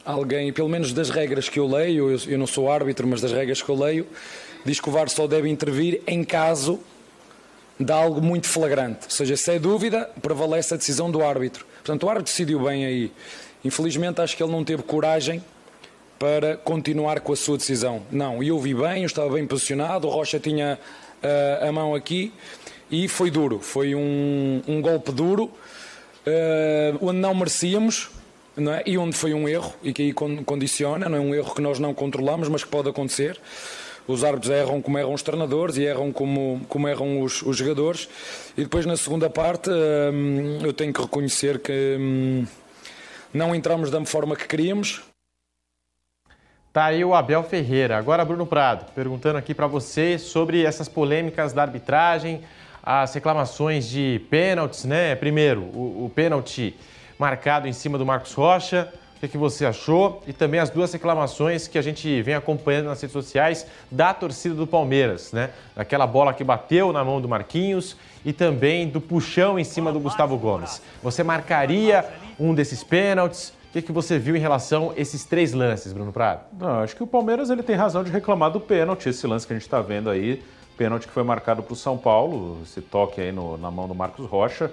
alguém, 0.04 0.52
pelo 0.52 0.68
menos 0.68 0.92
das 0.92 1.10
regras 1.10 1.48
que 1.48 1.58
eu 1.58 1.66
leio, 1.66 2.10
eu, 2.10 2.20
eu, 2.32 2.38
não 2.38 2.46
sou 2.46 2.70
árbitro, 2.70 3.06
mas 3.06 3.20
das 3.20 3.32
regras 3.32 3.62
que 3.62 3.68
eu 3.68 3.74
leio, 3.74 4.06
diz 4.64 4.80
que 4.80 4.88
o 4.88 4.92
VAR 4.92 5.08
só 5.08 5.26
deve 5.26 5.48
intervir 5.48 6.02
em 6.06 6.22
caso 6.24 6.80
de 7.78 7.92
algo 7.92 8.20
muito 8.20 8.46
flagrante. 8.46 9.04
Ou 9.04 9.10
seja, 9.10 9.36
se 9.36 9.52
é 9.52 9.58
dúvida, 9.58 10.10
prevalece 10.20 10.74
a 10.74 10.76
decisão 10.76 11.10
do 11.10 11.24
árbitro. 11.24 11.64
Portanto, 11.76 12.04
o 12.04 12.08
árbitro 12.08 12.30
decidiu 12.30 12.60
bem 12.60 12.84
aí. 12.84 13.12
Infelizmente, 13.64 14.20
acho 14.20 14.36
que 14.36 14.42
ele 14.42 14.52
não 14.52 14.64
teve 14.64 14.82
coragem 14.82 15.42
para 16.18 16.58
continuar 16.58 17.20
com 17.20 17.32
a 17.32 17.36
sua 17.36 17.56
decisão. 17.56 18.02
Não, 18.10 18.42
eu 18.42 18.58
vi 18.58 18.74
bem, 18.74 19.02
eu 19.02 19.06
estava 19.06 19.32
bem 19.32 19.46
posicionado, 19.46 20.06
o 20.06 20.10
Rocha 20.10 20.38
tinha 20.38 20.78
uh, 21.22 21.66
a 21.66 21.72
mão 21.72 21.94
aqui 21.94 22.30
e 22.90 23.08
foi 23.08 23.30
duro, 23.30 23.58
foi 23.58 23.94
um, 23.94 24.62
um 24.68 24.82
golpe 24.82 25.12
duro, 25.12 25.50
onde 27.00 27.18
não 27.18 27.34
merecíamos, 27.34 28.10
não 28.56 28.72
é? 28.72 28.82
e 28.86 28.98
onde 28.98 29.16
foi 29.16 29.32
um 29.32 29.48
erro, 29.48 29.74
e 29.82 29.92
que 29.92 30.02
aí 30.02 30.12
condiciona, 30.12 31.08
não 31.08 31.18
é 31.18 31.20
um 31.20 31.34
erro 31.34 31.54
que 31.54 31.60
nós 31.60 31.78
não 31.78 31.94
controlamos, 31.94 32.48
mas 32.48 32.64
que 32.64 32.70
pode 32.70 32.88
acontecer. 32.88 33.40
Os 34.06 34.24
árbitros 34.24 34.50
erram 34.50 34.82
como 34.82 34.98
erram 34.98 35.14
os 35.14 35.22
treinadores 35.22 35.76
e 35.76 35.84
erram 35.84 36.10
como, 36.10 36.60
como 36.68 36.88
erram 36.88 37.22
os, 37.22 37.42
os 37.42 37.56
jogadores. 37.56 38.08
E 38.56 38.62
depois, 38.62 38.84
na 38.84 38.96
segunda 38.96 39.30
parte, 39.30 39.70
hum, 39.70 40.58
eu 40.62 40.72
tenho 40.72 40.92
que 40.92 41.00
reconhecer 41.00 41.60
que 41.60 41.96
hum, 41.98 42.44
não 43.32 43.54
entramos 43.54 43.90
da 43.90 44.04
forma 44.04 44.34
que 44.34 44.48
queríamos. 44.48 45.02
Tá 46.72 46.86
aí 46.86 47.04
o 47.04 47.14
Abel 47.14 47.42
Ferreira. 47.44 47.98
Agora, 47.98 48.24
Bruno 48.24 48.46
Prado, 48.46 48.90
perguntando 48.94 49.38
aqui 49.38 49.54
para 49.54 49.66
você 49.66 50.18
sobre 50.18 50.64
essas 50.64 50.88
polêmicas 50.88 51.52
da 51.52 51.62
arbitragem, 51.62 52.42
as 52.82 53.12
reclamações 53.14 53.88
de 53.88 54.20
pênaltis, 54.30 54.84
né? 54.84 55.14
Primeiro, 55.14 55.62
o, 55.62 56.06
o 56.06 56.12
pênalti 56.14 56.74
marcado 57.18 57.68
em 57.68 57.72
cima 57.72 57.98
do 57.98 58.06
Marcos 58.06 58.32
Rocha. 58.32 58.92
O 59.16 59.20
que, 59.20 59.28
que, 59.28 59.36
você 59.36 59.66
achou? 59.66 60.22
E 60.26 60.32
também 60.32 60.58
as 60.58 60.70
duas 60.70 60.90
reclamações 60.90 61.68
que 61.68 61.76
a 61.76 61.82
gente 61.82 62.22
vem 62.22 62.34
acompanhando 62.34 62.86
nas 62.86 63.02
redes 63.02 63.12
sociais 63.12 63.66
da 63.90 64.14
torcida 64.14 64.54
do 64.54 64.66
Palmeiras, 64.66 65.30
né? 65.30 65.50
Daquela 65.76 66.06
bola 66.06 66.32
que 66.32 66.42
bateu 66.42 66.90
na 66.90 67.04
mão 67.04 67.20
do 67.20 67.28
Marquinhos 67.28 67.98
e 68.24 68.32
também 68.32 68.88
do 68.88 68.98
puxão 68.98 69.58
em 69.58 69.64
cima 69.64 69.92
do 69.92 70.00
Gustavo 70.00 70.38
Gomes. 70.38 70.80
Você 71.02 71.22
marcaria 71.22 72.06
um 72.38 72.54
desses 72.54 72.82
pênaltis? 72.82 73.52
O 73.68 73.72
que, 73.72 73.82
que 73.82 73.92
você 73.92 74.18
viu 74.18 74.34
em 74.34 74.40
relação 74.40 74.90
a 74.96 75.00
esses 75.00 75.24
três 75.24 75.52
lances, 75.52 75.92
Bruno 75.92 76.12
Prado? 76.12 76.40
Não, 76.58 76.80
acho 76.80 76.96
que 76.96 77.02
o 77.02 77.06
Palmeiras 77.06 77.50
ele 77.50 77.62
tem 77.62 77.76
razão 77.76 78.02
de 78.02 78.10
reclamar 78.10 78.50
do 78.50 78.58
pênalti, 78.58 79.10
esse 79.10 79.26
lance 79.26 79.46
que 79.46 79.52
a 79.52 79.56
gente 79.56 79.66
está 79.66 79.82
vendo 79.82 80.08
aí, 80.08 80.42
pênalti 80.80 81.06
que 81.06 81.12
foi 81.12 81.22
marcado 81.22 81.62
para 81.62 81.74
o 81.74 81.76
São 81.76 81.98
Paulo, 81.98 82.62
esse 82.62 82.80
toque 82.80 83.20
aí 83.20 83.30
no, 83.30 83.58
na 83.58 83.70
mão 83.70 83.86
do 83.86 83.94
Marcos 83.94 84.24
Rocha. 84.24 84.70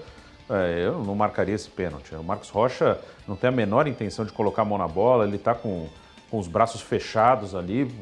É, 0.50 0.86
eu 0.86 1.04
não 1.04 1.14
marcaria 1.14 1.54
esse 1.54 1.70
pênalti. 1.70 2.16
O 2.16 2.24
Marcos 2.24 2.48
Rocha 2.48 2.98
não 3.28 3.36
tem 3.36 3.50
a 3.50 3.52
menor 3.52 3.88
intenção 3.88 4.24
de 4.24 4.32
colocar 4.32 4.62
a 4.62 4.66
mão 4.66 4.78
na 4.78 4.88
bola, 4.88 5.26
ele 5.26 5.36
está 5.36 5.54
com, 5.54 5.90
com 6.32 6.40
os 6.40 6.48
braços 6.48 6.80
fechados 6.80 7.54
ali. 7.54 7.94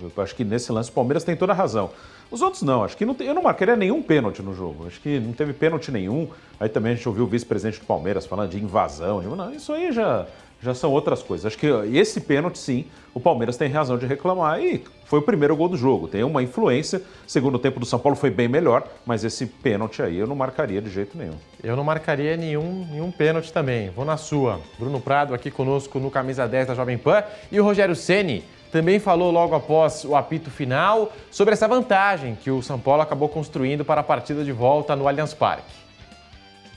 Eu 0.00 0.22
acho 0.22 0.36
que 0.36 0.44
nesse 0.44 0.70
lance 0.70 0.88
o 0.88 0.92
Palmeiras 0.92 1.24
tem 1.24 1.34
toda 1.34 1.50
a 1.50 1.56
razão. 1.56 1.90
Os 2.30 2.42
outros 2.42 2.62
não, 2.62 2.84
acho 2.84 2.96
que 2.96 3.04
não, 3.04 3.16
eu 3.18 3.34
não 3.34 3.42
marcaria 3.42 3.74
nenhum 3.74 4.00
pênalti 4.00 4.40
no 4.40 4.54
jogo. 4.54 4.86
Acho 4.86 5.00
que 5.00 5.18
não 5.18 5.32
teve 5.32 5.52
pênalti 5.52 5.90
nenhum. 5.90 6.28
Aí 6.60 6.68
também 6.68 6.92
a 6.92 6.94
gente 6.94 7.08
ouviu 7.08 7.24
o 7.24 7.26
vice-presidente 7.26 7.80
do 7.80 7.86
Palmeiras 7.86 8.24
falando 8.24 8.50
de 8.50 8.62
invasão. 8.62 9.20
Não, 9.20 9.52
isso 9.52 9.72
aí 9.72 9.90
já, 9.90 10.28
já 10.62 10.74
são 10.74 10.90
outras 10.92 11.22
coisas. 11.22 11.46
Acho 11.46 11.58
que 11.58 11.66
esse 11.92 12.20
pênalti, 12.20 12.58
sim, 12.58 12.86
o 13.12 13.20
Palmeiras 13.20 13.56
tem 13.56 13.68
razão 13.68 13.98
de 13.98 14.06
reclamar 14.06 14.62
e 14.62 14.84
foi 15.06 15.18
o 15.18 15.22
primeiro 15.22 15.56
gol 15.56 15.68
do 15.68 15.76
jogo. 15.76 16.06
Tem 16.06 16.22
uma 16.22 16.42
influência. 16.42 17.02
Segundo 17.26 17.58
tempo 17.58 17.80
do 17.80 17.84
São 17.84 17.98
Paulo 17.98 18.16
foi 18.16 18.30
bem 18.30 18.48
melhor, 18.48 18.86
mas 19.04 19.24
esse 19.24 19.44
pênalti 19.44 20.00
aí 20.00 20.16
eu 20.18 20.26
não 20.26 20.36
marcaria 20.36 20.80
de 20.80 20.88
jeito 20.88 21.18
nenhum. 21.18 21.34
Eu 21.62 21.74
não 21.74 21.82
marcaria 21.82 22.36
nenhum, 22.36 22.86
nenhum 22.90 23.10
pênalti 23.10 23.52
também. 23.52 23.90
Vou 23.90 24.04
na 24.04 24.16
sua. 24.16 24.60
Bruno 24.78 25.00
Prado 25.00 25.34
aqui 25.34 25.50
conosco 25.50 25.98
no 25.98 26.10
camisa 26.10 26.46
10 26.46 26.68
da 26.68 26.74
Jovem 26.74 26.96
Pan 26.96 27.24
e 27.50 27.60
o 27.60 27.64
Rogério 27.64 27.96
Ceni 27.96 28.44
também 28.70 28.98
falou 28.98 29.30
logo 29.30 29.54
após 29.54 30.04
o 30.04 30.16
apito 30.16 30.50
final 30.50 31.12
sobre 31.30 31.52
essa 31.52 31.68
vantagem 31.68 32.34
que 32.36 32.50
o 32.50 32.62
São 32.62 32.78
Paulo 32.78 33.02
acabou 33.02 33.28
construindo 33.28 33.84
para 33.84 34.00
a 34.00 34.04
partida 34.04 34.42
de 34.42 34.52
volta 34.52 34.96
no 34.96 35.06
Allianz 35.06 35.34
Parque. 35.34 35.82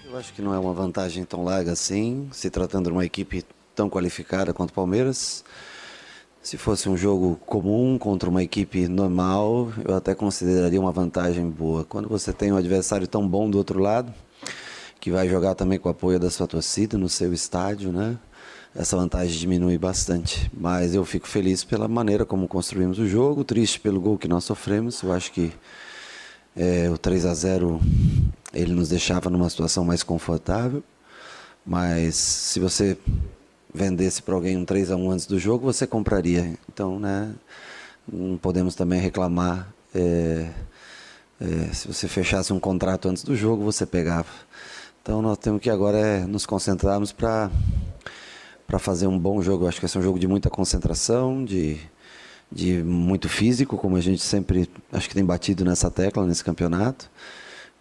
Eu 0.04 0.17
acho 0.17 0.34
que 0.34 0.41
não 0.41 0.54
é 0.54 0.60
uma 0.60 0.74
vantagem 0.74 1.24
tão 1.24 1.43
larga 1.43 1.71
assim, 1.71 2.28
se 2.32 2.50
tratando 2.50 2.86
de 2.86 2.91
uma 2.91 3.06
equipe 3.06 3.43
tão 3.76 3.90
qualificada 3.90 4.54
quanto 4.54 4.72
o 4.72 4.74
Palmeiras. 4.74 5.44
Se 6.42 6.58
fosse 6.58 6.88
um 6.88 6.96
jogo 6.96 7.40
comum 7.46 7.98
contra 7.98 8.30
uma 8.30 8.44
equipe 8.44 8.88
normal, 8.88 9.72
eu 9.84 9.96
até 9.96 10.14
consideraria 10.14 10.80
uma 10.80 10.92
vantagem 10.92 11.50
boa. 11.50 11.84
Quando 11.84 12.08
você 12.08 12.32
tem 12.32 12.52
um 12.52 12.58
adversário 12.58 13.08
tão 13.08 13.28
bom 13.28 13.50
do 13.50 13.58
outro 13.58 13.80
lado, 13.80 14.14
que 15.00 15.12
vai 15.12 15.28
jogar 15.28 15.56
também 15.56 15.78
com 15.78 15.90
o 15.90 15.92
apoio 15.92 16.20
da 16.20 16.30
sua 16.30 16.48
torcida 16.48 16.98
no 16.98 17.10
seu 17.10 17.34
estádio, 17.34 17.92
né? 17.92 18.18
Essa 18.76 18.98
vantagem 18.98 19.38
diminui 19.38 19.78
bastante. 19.78 20.52
Mas 20.54 20.94
eu 20.94 21.06
fico 21.06 21.28
feliz 21.28 21.64
pela 21.64 21.88
maneira 21.88 22.26
como 22.26 22.48
construímos 22.48 23.00
o 23.00 23.08
jogo, 23.08 23.44
triste 23.44 23.80
pelo 23.80 24.02
gol 24.02 24.18
que 24.18 24.28
nós 24.28 24.44
sofremos. 24.44 25.02
Eu 25.02 25.14
acho 25.14 25.32
que 25.32 25.52
é, 26.56 26.90
o 26.90 26.98
3 26.98 27.26
a 27.26 27.34
0 27.34 27.80
ele 28.54 28.74
nos 28.74 28.90
deixava 28.90 29.30
numa 29.30 29.50
situação 29.50 29.84
mais 29.84 30.04
confortável. 30.04 30.84
Mas 31.66 32.16
se 32.16 32.60
você 32.60 32.98
vendesse 33.76 34.22
para 34.22 34.34
alguém 34.34 34.58
um 34.58 34.66
3 34.66 34.92
a 34.92 34.96
1 34.96 35.12
antes 35.12 35.26
do 35.26 35.38
jogo, 35.38 35.66
você 35.66 35.86
compraria. 35.86 36.58
Então, 36.72 37.00
né, 37.00 37.34
não 38.12 38.38
podemos 38.38 38.76
também 38.76 39.00
reclamar. 39.00 39.72
É, 39.94 40.50
é, 41.40 41.74
se 41.74 41.88
você 41.88 42.08
fechasse 42.08 42.52
um 42.54 42.60
contrato 42.60 43.10
antes 43.10 43.24
do 43.24 43.36
jogo, 43.36 43.64
você 43.64 43.86
pegava. 43.86 44.30
Então, 45.02 45.22
nós 45.22 45.38
temos 45.38 45.62
que 45.62 45.70
agora 45.70 45.98
é 45.98 46.26
nos 46.26 46.46
concentrarmos 46.46 47.12
para 47.12 47.52
para 48.68 48.80
fazer 48.80 49.08
um 49.08 49.18
bom 49.18 49.42
jogo. 49.42 49.66
Eu 49.66 49.70
acho 49.70 49.78
que 49.78 49.86
vai 49.86 49.90
ser 49.90 50.00
um 50.00 50.02
jogo 50.02 50.20
de 50.20 50.28
muita 50.28 50.50
concentração, 50.50 51.46
de, 51.46 51.78
de 52.52 52.84
muito 52.84 53.30
físico, 53.30 53.78
como 53.78 53.96
a 53.96 54.02
gente 54.02 54.24
sempre 54.24 54.70
acho 54.92 55.08
que 55.08 55.14
tem 55.14 55.24
batido 55.24 55.64
nessa 55.64 55.92
tecla 55.92 56.26
nesse 56.26 56.44
campeonato. 56.44 57.10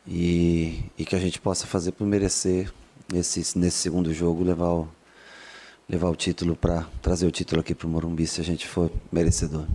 E, 0.07 0.85
e 0.99 1.05
que 1.05 1.17
a 1.17 1.19
gente 1.19 1.41
possa 1.41 1.67
fazer 1.67 1.93
por 1.93 2.07
merecer 2.07 2.71
esse, 3.15 3.59
nesse 3.59 3.79
segundo 3.79 4.13
jogo 4.13 4.45
levar 4.45 4.69
o, 4.69 4.89
levar 5.89 6.09
o 6.09 6.17
título 6.17 6.57
para 6.57 6.87
trazer 7.03 7.27
o 7.27 7.31
título 7.31 7.61
aqui 7.61 7.75
para 7.75 7.87
o 7.87 7.91
Morumbi 7.91 8.27
se 8.27 8.41
a 8.41 8.45
gente 8.45 8.67
for 8.67 8.91
merecedor. 9.13 9.67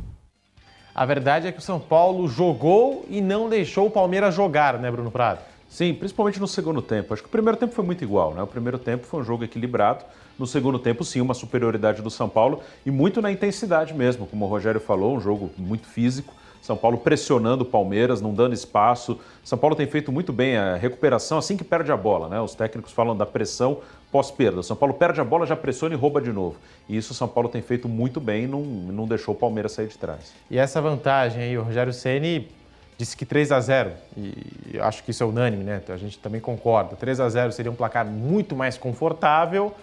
A 0.94 1.06
verdade 1.06 1.48
é 1.48 1.52
que 1.52 1.60
o 1.60 1.62
São 1.62 1.80
Paulo 1.80 2.28
jogou 2.28 3.06
e 3.10 3.22
não 3.22 3.48
deixou 3.48 3.88
o 3.88 3.92
Palmeiras 3.92 4.34
jogar, 4.34 4.80
né, 4.80 4.92
Bruno 4.92 5.12
Prado? 5.12 5.40
Sim, 5.70 5.94
principalmente 5.94 6.40
no 6.40 6.48
segundo 6.48 6.82
tempo. 6.82 7.14
Acho 7.14 7.22
que 7.22 7.30
o 7.30 7.32
primeiro 7.32 7.56
tempo 7.56 7.74
foi 7.74 7.86
muito 7.86 8.04
igual, 8.04 8.34
né? 8.34 8.42
O 8.42 8.48
primeiro 8.48 8.80
tempo 8.80 9.06
foi 9.06 9.22
um 9.22 9.24
jogo 9.24 9.44
equilibrado. 9.44 10.04
No 10.38 10.48
segundo 10.48 10.80
tempo, 10.80 11.04
sim, 11.04 11.22
uma 11.22 11.36
superioridade 11.36 12.02
do 12.02 12.10
São 12.10 12.28
Paulo 12.28 12.62
e 12.84 12.90
muito 12.90 13.22
na 13.22 13.32
intensidade 13.32 13.94
mesmo, 13.94 14.26
como 14.26 14.46
o 14.46 14.48
Rogério 14.48 14.82
falou, 14.82 15.16
um 15.16 15.22
jogo 15.22 15.52
muito 15.58 15.86
físico. 15.86 16.34
São 16.62 16.78
Paulo 16.78 16.98
pressionando 16.98 17.64
o 17.64 17.66
Palmeiras, 17.66 18.22
não 18.22 18.34
dando 18.34 18.54
espaço. 18.54 19.20
São 19.44 19.58
Paulo 19.58 19.76
tem 19.76 19.88
feito 19.88 20.12
muito 20.12 20.32
bem 20.32 20.58
a 20.58 20.76
recuperação 20.76 21.38
assim 21.38 21.58
que 21.58 21.64
perde 21.64 21.92
a 21.92 21.98
bola, 21.98 22.30
né? 22.30 22.40
Os 22.40 22.54
técnicos 22.54 22.92
falam 22.92 23.16
da 23.16 23.26
pressão 23.26 23.80
pós-perda. 24.12 24.62
São 24.64 24.76
Paulo 24.76 24.94
perde 24.94 25.22
a 25.22 25.24
bola, 25.24 25.46
já 25.46 25.56
pressiona 25.56 25.96
e 25.96 25.98
rouba 25.98 26.22
de 26.22 26.32
novo. 26.32 26.58
E 26.88 26.98
isso 26.98 27.14
São 27.14 27.28
Paulo 27.28 27.50
tem 27.50 27.62
feito 27.62 27.88
muito 27.88 28.20
bem 28.20 28.48
não, 28.48 28.62
não 28.62 29.08
deixou 29.08 29.34
o 29.34 29.38
Palmeiras 29.38 29.72
sair 29.72 29.88
de 29.88 29.98
trás. 29.98 30.34
E 30.50 30.58
essa 30.58 30.82
vantagem 30.82 31.44
aí, 31.44 31.58
o 31.58 31.64
Rogério 31.64 31.94
Ceni 31.94 32.50
disse 32.98 33.16
que 33.16 33.26
3 33.26 33.52
a 33.54 33.60
0 33.62 33.92
e 34.18 34.78
acho 34.80 35.04
que 35.04 35.12
isso 35.12 35.24
é 35.24 35.26
unânime, 35.26 35.64
né? 35.64 35.82
A 35.88 35.98
gente 35.98 36.20
também 36.20 36.42
concorda. 36.42 36.96
3 36.96 37.22
a 37.22 37.30
0 37.30 37.52
seria 37.54 37.72
um 37.72 37.76
placar 37.76 38.06
muito 38.06 38.56
mais 38.56 38.78
confortável 38.78 39.74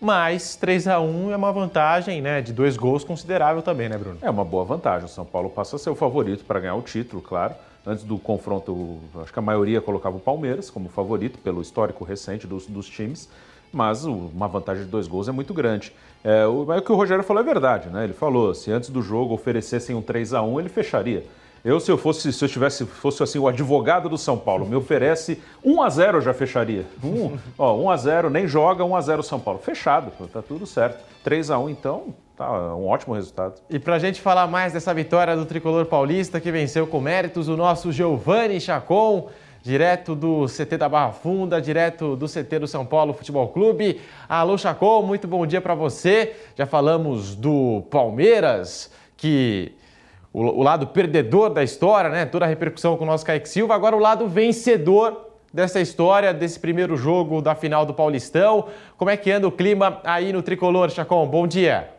mas 0.00 0.54
3 0.56 0.86
a 0.88 1.00
1 1.00 1.32
é 1.32 1.36
uma 1.36 1.52
vantagem 1.52 2.22
né, 2.22 2.40
de 2.40 2.52
dois 2.52 2.76
gols 2.76 3.02
considerável 3.02 3.62
também, 3.62 3.88
né, 3.88 3.98
Bruno? 3.98 4.18
É 4.22 4.30
uma 4.30 4.44
boa 4.44 4.64
vantagem. 4.64 5.06
O 5.06 5.08
São 5.08 5.24
Paulo 5.24 5.50
passa 5.50 5.76
a 5.76 5.78
ser 5.78 5.90
o 5.90 5.94
favorito 5.94 6.44
para 6.44 6.60
ganhar 6.60 6.76
o 6.76 6.82
título, 6.82 7.20
claro. 7.20 7.54
Antes 7.86 8.04
do 8.04 8.18
confronto, 8.18 8.98
acho 9.22 9.32
que 9.32 9.38
a 9.38 9.42
maioria 9.42 9.80
colocava 9.80 10.16
o 10.16 10.20
Palmeiras 10.20 10.68
como 10.70 10.88
favorito, 10.88 11.38
pelo 11.38 11.62
histórico 11.62 12.04
recente 12.04 12.46
dos, 12.46 12.66
dos 12.66 12.88
times. 12.88 13.28
Mas 13.72 14.04
uma 14.04 14.48
vantagem 14.48 14.84
de 14.84 14.90
dois 14.90 15.06
gols 15.06 15.28
é 15.28 15.32
muito 15.32 15.52
grande. 15.52 15.92
É, 16.22 16.46
o, 16.46 16.62
o 16.62 16.82
que 16.82 16.92
o 16.92 16.96
Rogério 16.96 17.24
falou 17.24 17.42
é 17.42 17.46
verdade, 17.46 17.88
né? 17.88 18.04
Ele 18.04 18.12
falou: 18.12 18.54
se 18.54 18.70
antes 18.70 18.90
do 18.90 19.02
jogo 19.02 19.34
oferecessem 19.34 19.94
um 19.94 20.02
3 20.02 20.34
a 20.34 20.42
1 20.42 20.60
ele 20.60 20.68
fecharia. 20.68 21.24
Eu, 21.68 21.78
se 21.78 21.90
eu 21.90 21.98
fosse, 21.98 22.32
se 22.32 22.42
eu 22.42 22.48
tivesse, 22.48 22.86
fosse 22.86 23.22
assim, 23.22 23.38
o 23.38 23.46
advogado 23.46 24.08
do 24.08 24.16
São 24.16 24.38
Paulo, 24.38 24.64
me 24.64 24.74
oferece 24.74 25.38
1 25.62 25.82
a 25.82 25.90
0 25.90 26.16
eu 26.16 26.22
já 26.22 26.32
fecharia. 26.32 26.86
1, 27.04 27.38
ó, 27.58 27.76
1 27.76 27.90
a 27.90 27.96
0 27.98 28.30
nem 28.30 28.48
joga, 28.48 28.82
1 28.82 28.96
a 28.96 29.00
0 29.02 29.22
São 29.22 29.38
Paulo. 29.38 29.60
Fechado, 29.60 30.10
tá 30.32 30.40
tudo 30.40 30.64
certo. 30.64 31.04
3 31.22 31.50
a 31.50 31.58
1 31.58 31.68
então, 31.68 32.14
tá 32.38 32.74
um 32.74 32.86
ótimo 32.86 33.14
resultado. 33.14 33.60
E 33.68 33.78
pra 33.78 33.98
gente 33.98 34.18
falar 34.18 34.46
mais 34.46 34.72
dessa 34.72 34.94
vitória 34.94 35.36
do 35.36 35.44
tricolor 35.44 35.84
paulista 35.84 36.40
que 36.40 36.50
venceu 36.50 36.86
com 36.86 37.02
méritos, 37.02 37.48
o 37.48 37.56
nosso 37.56 37.92
Giovanni 37.92 38.58
Chacon, 38.62 39.28
direto 39.62 40.14
do 40.14 40.46
CT 40.46 40.78
da 40.78 40.88
Barra 40.88 41.12
Funda, 41.12 41.60
direto 41.60 42.16
do 42.16 42.24
CT 42.26 42.60
do 42.60 42.66
São 42.66 42.86
Paulo 42.86 43.12
Futebol 43.12 43.46
Clube. 43.48 44.00
Alô 44.26 44.56
Chacon, 44.56 45.02
muito 45.02 45.28
bom 45.28 45.46
dia 45.46 45.60
para 45.60 45.74
você. 45.74 46.34
Já 46.56 46.64
falamos 46.64 47.34
do 47.34 47.82
Palmeiras 47.90 48.90
que 49.18 49.76
o, 50.38 50.60
o, 50.60 50.62
lado 50.62 50.86
perdedor 50.86 51.50
da 51.50 51.64
história, 51.64 52.08
né? 52.08 52.24
Toda 52.24 52.44
a 52.44 52.48
repercussão 52.48 52.96
com 52.96 53.02
o 53.02 53.06
nosso 53.06 53.26
Kaique 53.26 53.48
Silva. 53.48 53.74
Agora 53.74 53.96
o 53.96 53.98
lado 53.98 54.28
vencedor 54.28 55.26
dessa 55.52 55.80
história, 55.80 56.32
desse 56.32 56.60
primeiro 56.60 56.96
jogo 56.96 57.42
da 57.42 57.56
final 57.56 57.84
do 57.84 57.92
Paulistão. 57.92 58.68
Como 58.96 59.10
é 59.10 59.16
que 59.16 59.32
anda 59.32 59.48
o 59.48 59.52
clima 59.52 60.00
aí 60.04 60.32
no 60.32 60.40
Tricolor, 60.40 60.90
Chacon? 60.90 61.26
Bom 61.26 61.46
dia. 61.46 61.90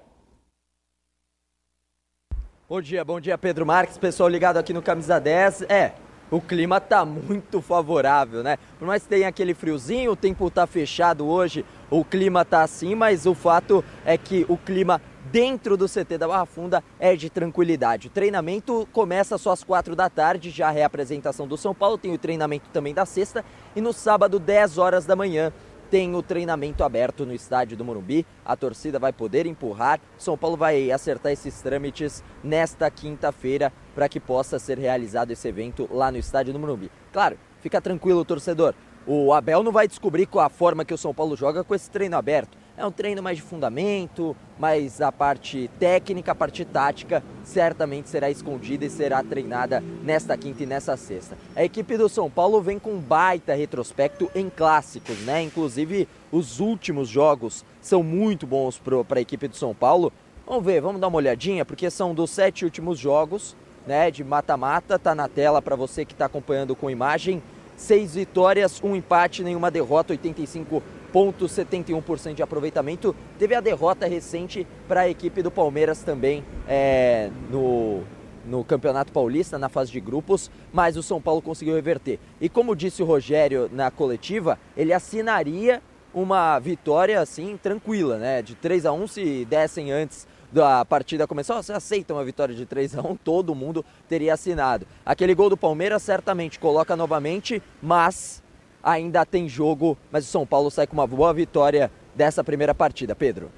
Bom 2.70 2.82
dia, 2.82 3.04
bom 3.04 3.20
dia 3.20 3.36
Pedro 3.36 3.66
Marques, 3.66 3.98
pessoal 3.98 4.30
ligado 4.30 4.58
aqui 4.58 4.72
no 4.72 4.82
Camisa 4.82 5.20
10. 5.20 5.64
É, 5.64 5.94
o 6.32 6.40
clima 6.40 6.80
tá 6.80 7.04
muito 7.04 7.62
favorável, 7.62 8.44
né? 8.44 8.58
Por 8.78 8.88
mais 8.88 9.04
que 9.04 9.10
tenha 9.10 9.28
aquele 9.28 9.56
friozinho, 9.56 10.12
o 10.12 10.16
tempo 10.16 10.50
tá 10.52 10.68
fechado 10.68 11.28
hoje, 11.28 11.66
o 11.90 12.06
clima 12.06 12.46
tá 12.46 12.62
assim, 12.62 12.94
mas 12.94 13.26
o 13.26 13.34
fato 13.34 13.84
é 14.06 14.18
que 14.18 14.46
o 14.48 14.56
clima 14.56 15.02
dentro 15.32 15.78
do 15.78 15.88
CT 15.88 16.18
da 16.18 16.28
Barra 16.28 16.46
Funda 16.46 16.84
é 17.00 17.16
de 17.16 17.30
tranquilidade. 17.30 18.08
O 18.08 18.12
treinamento 18.12 18.88
começa 18.92 19.38
só 19.38 19.52
às 19.52 19.64
quatro 19.64 19.96
da 19.96 20.10
tarde, 20.10 20.50
já 20.50 20.68
a 20.68 20.72
reapresentação 20.72 21.48
do 21.48 21.58
São 21.58 21.74
Paulo, 21.74 21.98
tem 21.98 22.14
o 22.14 22.18
treinamento 22.18 22.70
também 22.72 22.94
da 22.94 23.06
sexta 23.06 23.44
e 23.76 23.82
no 23.82 23.94
sábado, 23.94 24.40
10 24.40 24.78
horas 24.78 25.06
da 25.06 25.16
manhã, 25.16 25.52
tem 25.90 26.16
o 26.16 26.22
treinamento 26.22 26.84
aberto 26.84 27.26
no 27.26 27.34
estádio 27.34 27.76
do 27.76 27.84
Morumbi. 27.84 28.26
A 28.46 28.56
torcida 28.56 29.00
vai 29.00 29.12
poder 29.12 29.48
empurrar. 29.48 30.00
São 30.20 30.38
Paulo 30.38 30.56
vai 30.56 30.92
acertar 30.92 31.32
esses 31.32 31.62
trâmites 31.62 32.24
nesta 32.44 32.90
quinta-feira 32.92 33.74
para 33.96 34.08
que 34.08 34.20
possa 34.20 34.60
ser 34.60 34.78
realizado 34.78 35.32
esse 35.32 35.48
evento 35.48 35.90
lá 35.92 36.12
no 36.12 36.18
estádio 36.18 36.54
do 36.54 36.60
Morumbi. 36.60 36.92
Claro, 37.12 37.40
fica 37.60 37.82
tranquilo, 37.82 38.24
torcedor. 38.24 38.76
O 39.08 39.34
Abel 39.34 39.64
não 39.64 39.72
vai 39.72 39.88
descobrir 39.88 40.28
qual 40.28 40.46
a 40.46 40.50
forma 40.50 40.86
que 40.86 40.94
o 40.94 40.98
São 40.98 41.14
Paulo 41.14 41.36
joga 41.36 41.64
com 41.64 41.74
esse 41.74 41.90
treino 41.90 42.16
aberto. 42.16 42.56
É 42.80 42.86
um 42.86 42.92
treino 42.94 43.22
mais 43.22 43.36
de 43.36 43.44
fundamento, 43.44 44.34
mas 44.58 45.02
a 45.02 45.12
parte 45.12 45.70
técnica, 45.78 46.32
a 46.32 46.36
parte 46.36 46.64
tática, 46.64 47.22
certamente 47.44 48.08
será 48.08 48.32
escondida 48.32 48.86
e 48.86 48.90
será 48.90 49.22
treinada 49.22 49.84
nesta 50.02 50.38
quinta 50.38 50.64
e 50.64 50.66
nessa 50.66 50.96
sexta. 50.96 51.38
A 51.58 51.62
equipe 51.62 51.98
do 51.98 52.08
São 52.08 52.30
Paulo 52.32 52.62
vem 52.62 52.80
com 52.80 52.98
baita 52.98 53.54
retrospecto 53.54 54.32
em 54.34 54.50
clássicos, 54.50 55.18
né? 55.26 55.44
Inclusive, 55.44 56.08
os 56.32 56.62
últimos 56.62 57.10
jogos 57.10 57.66
são 57.82 58.02
muito 58.02 58.48
bons 58.48 58.80
para 58.80 59.20
a 59.20 59.22
equipe 59.22 59.50
do 59.50 59.58
São 59.58 59.76
Paulo. 59.76 60.14
Vamos 60.48 60.64
ver, 60.64 60.80
vamos 60.80 61.02
dar 61.02 61.10
uma 61.10 61.18
olhadinha, 61.18 61.66
porque 61.66 61.90
são 61.90 62.16
dos 62.16 62.30
sete 62.30 62.64
últimos 62.64 62.98
jogos, 62.98 63.58
né? 63.86 64.10
De 64.10 64.24
mata-mata, 64.24 64.98
tá 64.98 65.14
na 65.14 65.28
tela 65.28 65.62
para 65.62 65.76
você 65.76 66.06
que 66.06 66.14
está 66.14 66.28
acompanhando 66.28 66.78
com 66.78 66.90
imagem. 66.90 67.44
Seis 67.80 68.14
vitórias, 68.14 68.82
um 68.84 68.94
empate, 68.94 69.42
nenhuma 69.42 69.72
derrota, 69.72 70.12
85 70.12 70.84
0,71% 71.14 72.34
de 72.34 72.44
aproveitamento. 72.44 73.16
Teve 73.40 73.56
a 73.56 73.62
derrota 73.62 74.06
recente 74.06 74.68
para 74.86 75.02
a 75.02 75.10
equipe 75.10 75.42
do 75.42 75.50
Palmeiras 75.50 76.04
também 76.04 76.44
é, 76.68 77.32
no, 77.50 78.04
no 78.46 78.66
Campeonato 78.66 79.14
Paulista, 79.14 79.58
na 79.58 79.70
fase 79.70 79.92
de 79.94 80.00
grupos, 80.02 80.52
mas 80.72 80.98
o 80.98 81.02
São 81.02 81.22
Paulo 81.22 81.42
conseguiu 81.42 81.74
reverter. 81.74 82.20
E 82.40 82.50
como 82.50 82.76
disse 82.76 83.02
o 83.02 83.06
Rogério 83.06 83.70
na 83.72 83.90
coletiva, 83.90 84.60
ele 84.78 84.94
assinaria 84.94 85.82
uma 86.14 86.60
vitória 86.60 87.22
assim 87.22 87.58
tranquila, 87.58 88.18
né? 88.18 88.42
De 88.42 88.56
3 88.56 88.86
a 88.86 88.92
1 88.92 89.08
se 89.08 89.46
dessem 89.46 89.92
antes 89.92 90.28
da 90.52 90.84
partida 90.84 91.28
começar, 91.28 91.56
você 91.56 91.74
aceita 91.74 92.14
uma 92.14 92.24
vitória 92.24 92.56
de 92.56 92.66
3 92.66 92.98
a 92.98 93.02
1 93.02 93.16
todo 93.18 93.56
mundo 93.56 93.86
teria 94.08 94.34
assinado. 94.34 94.86
Aquele 95.06 95.36
gol 95.36 95.50
do 95.50 95.58
Palmeiras 95.58 96.02
certamente 96.04 96.60
coloca 96.60 96.96
novamente, 96.96 97.62
mas 97.82 98.42
ainda 98.84 99.26
tem 99.26 99.48
jogo, 99.48 99.98
mas 100.12 100.26
o 100.26 100.32
São 100.32 100.46
Paulo 100.46 100.72
sai 100.72 100.88
com 100.88 100.94
uma 100.94 101.08
boa 101.08 101.34
vitória 101.34 101.92
dessa 102.16 102.44
primeira 102.44 102.74
partida. 102.74 103.16
Pedro. 103.16 103.52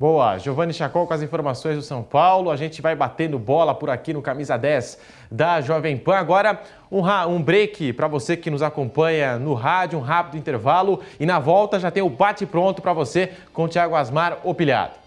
Boa, 0.00 0.38
Giovanni 0.38 0.72
Chacol 0.72 1.06
com 1.06 1.12
as 1.12 1.20
informações 1.20 1.76
do 1.76 1.82
São 1.82 2.02
Paulo. 2.02 2.50
A 2.50 2.56
gente 2.56 2.80
vai 2.80 2.96
batendo 2.96 3.38
bola 3.38 3.74
por 3.74 3.90
aqui 3.90 4.14
no 4.14 4.22
Camisa 4.22 4.56
10 4.56 4.98
da 5.30 5.60
Jovem 5.60 5.94
Pan. 5.98 6.16
Agora, 6.16 6.62
um, 6.90 7.02
um 7.28 7.42
break 7.42 7.92
para 7.92 8.08
você 8.08 8.34
que 8.34 8.50
nos 8.50 8.62
acompanha 8.62 9.38
no 9.38 9.52
rádio, 9.52 9.98
um 9.98 10.02
rápido 10.02 10.38
intervalo. 10.38 11.00
E 11.20 11.26
na 11.26 11.38
volta 11.38 11.78
já 11.78 11.90
tem 11.90 12.02
o 12.02 12.08
bate-pronto 12.08 12.80
para 12.80 12.94
você 12.94 13.32
com 13.52 13.64
o 13.64 13.68
Thiago 13.68 13.94
Asmar 13.94 14.38
Opilhado. 14.42 14.99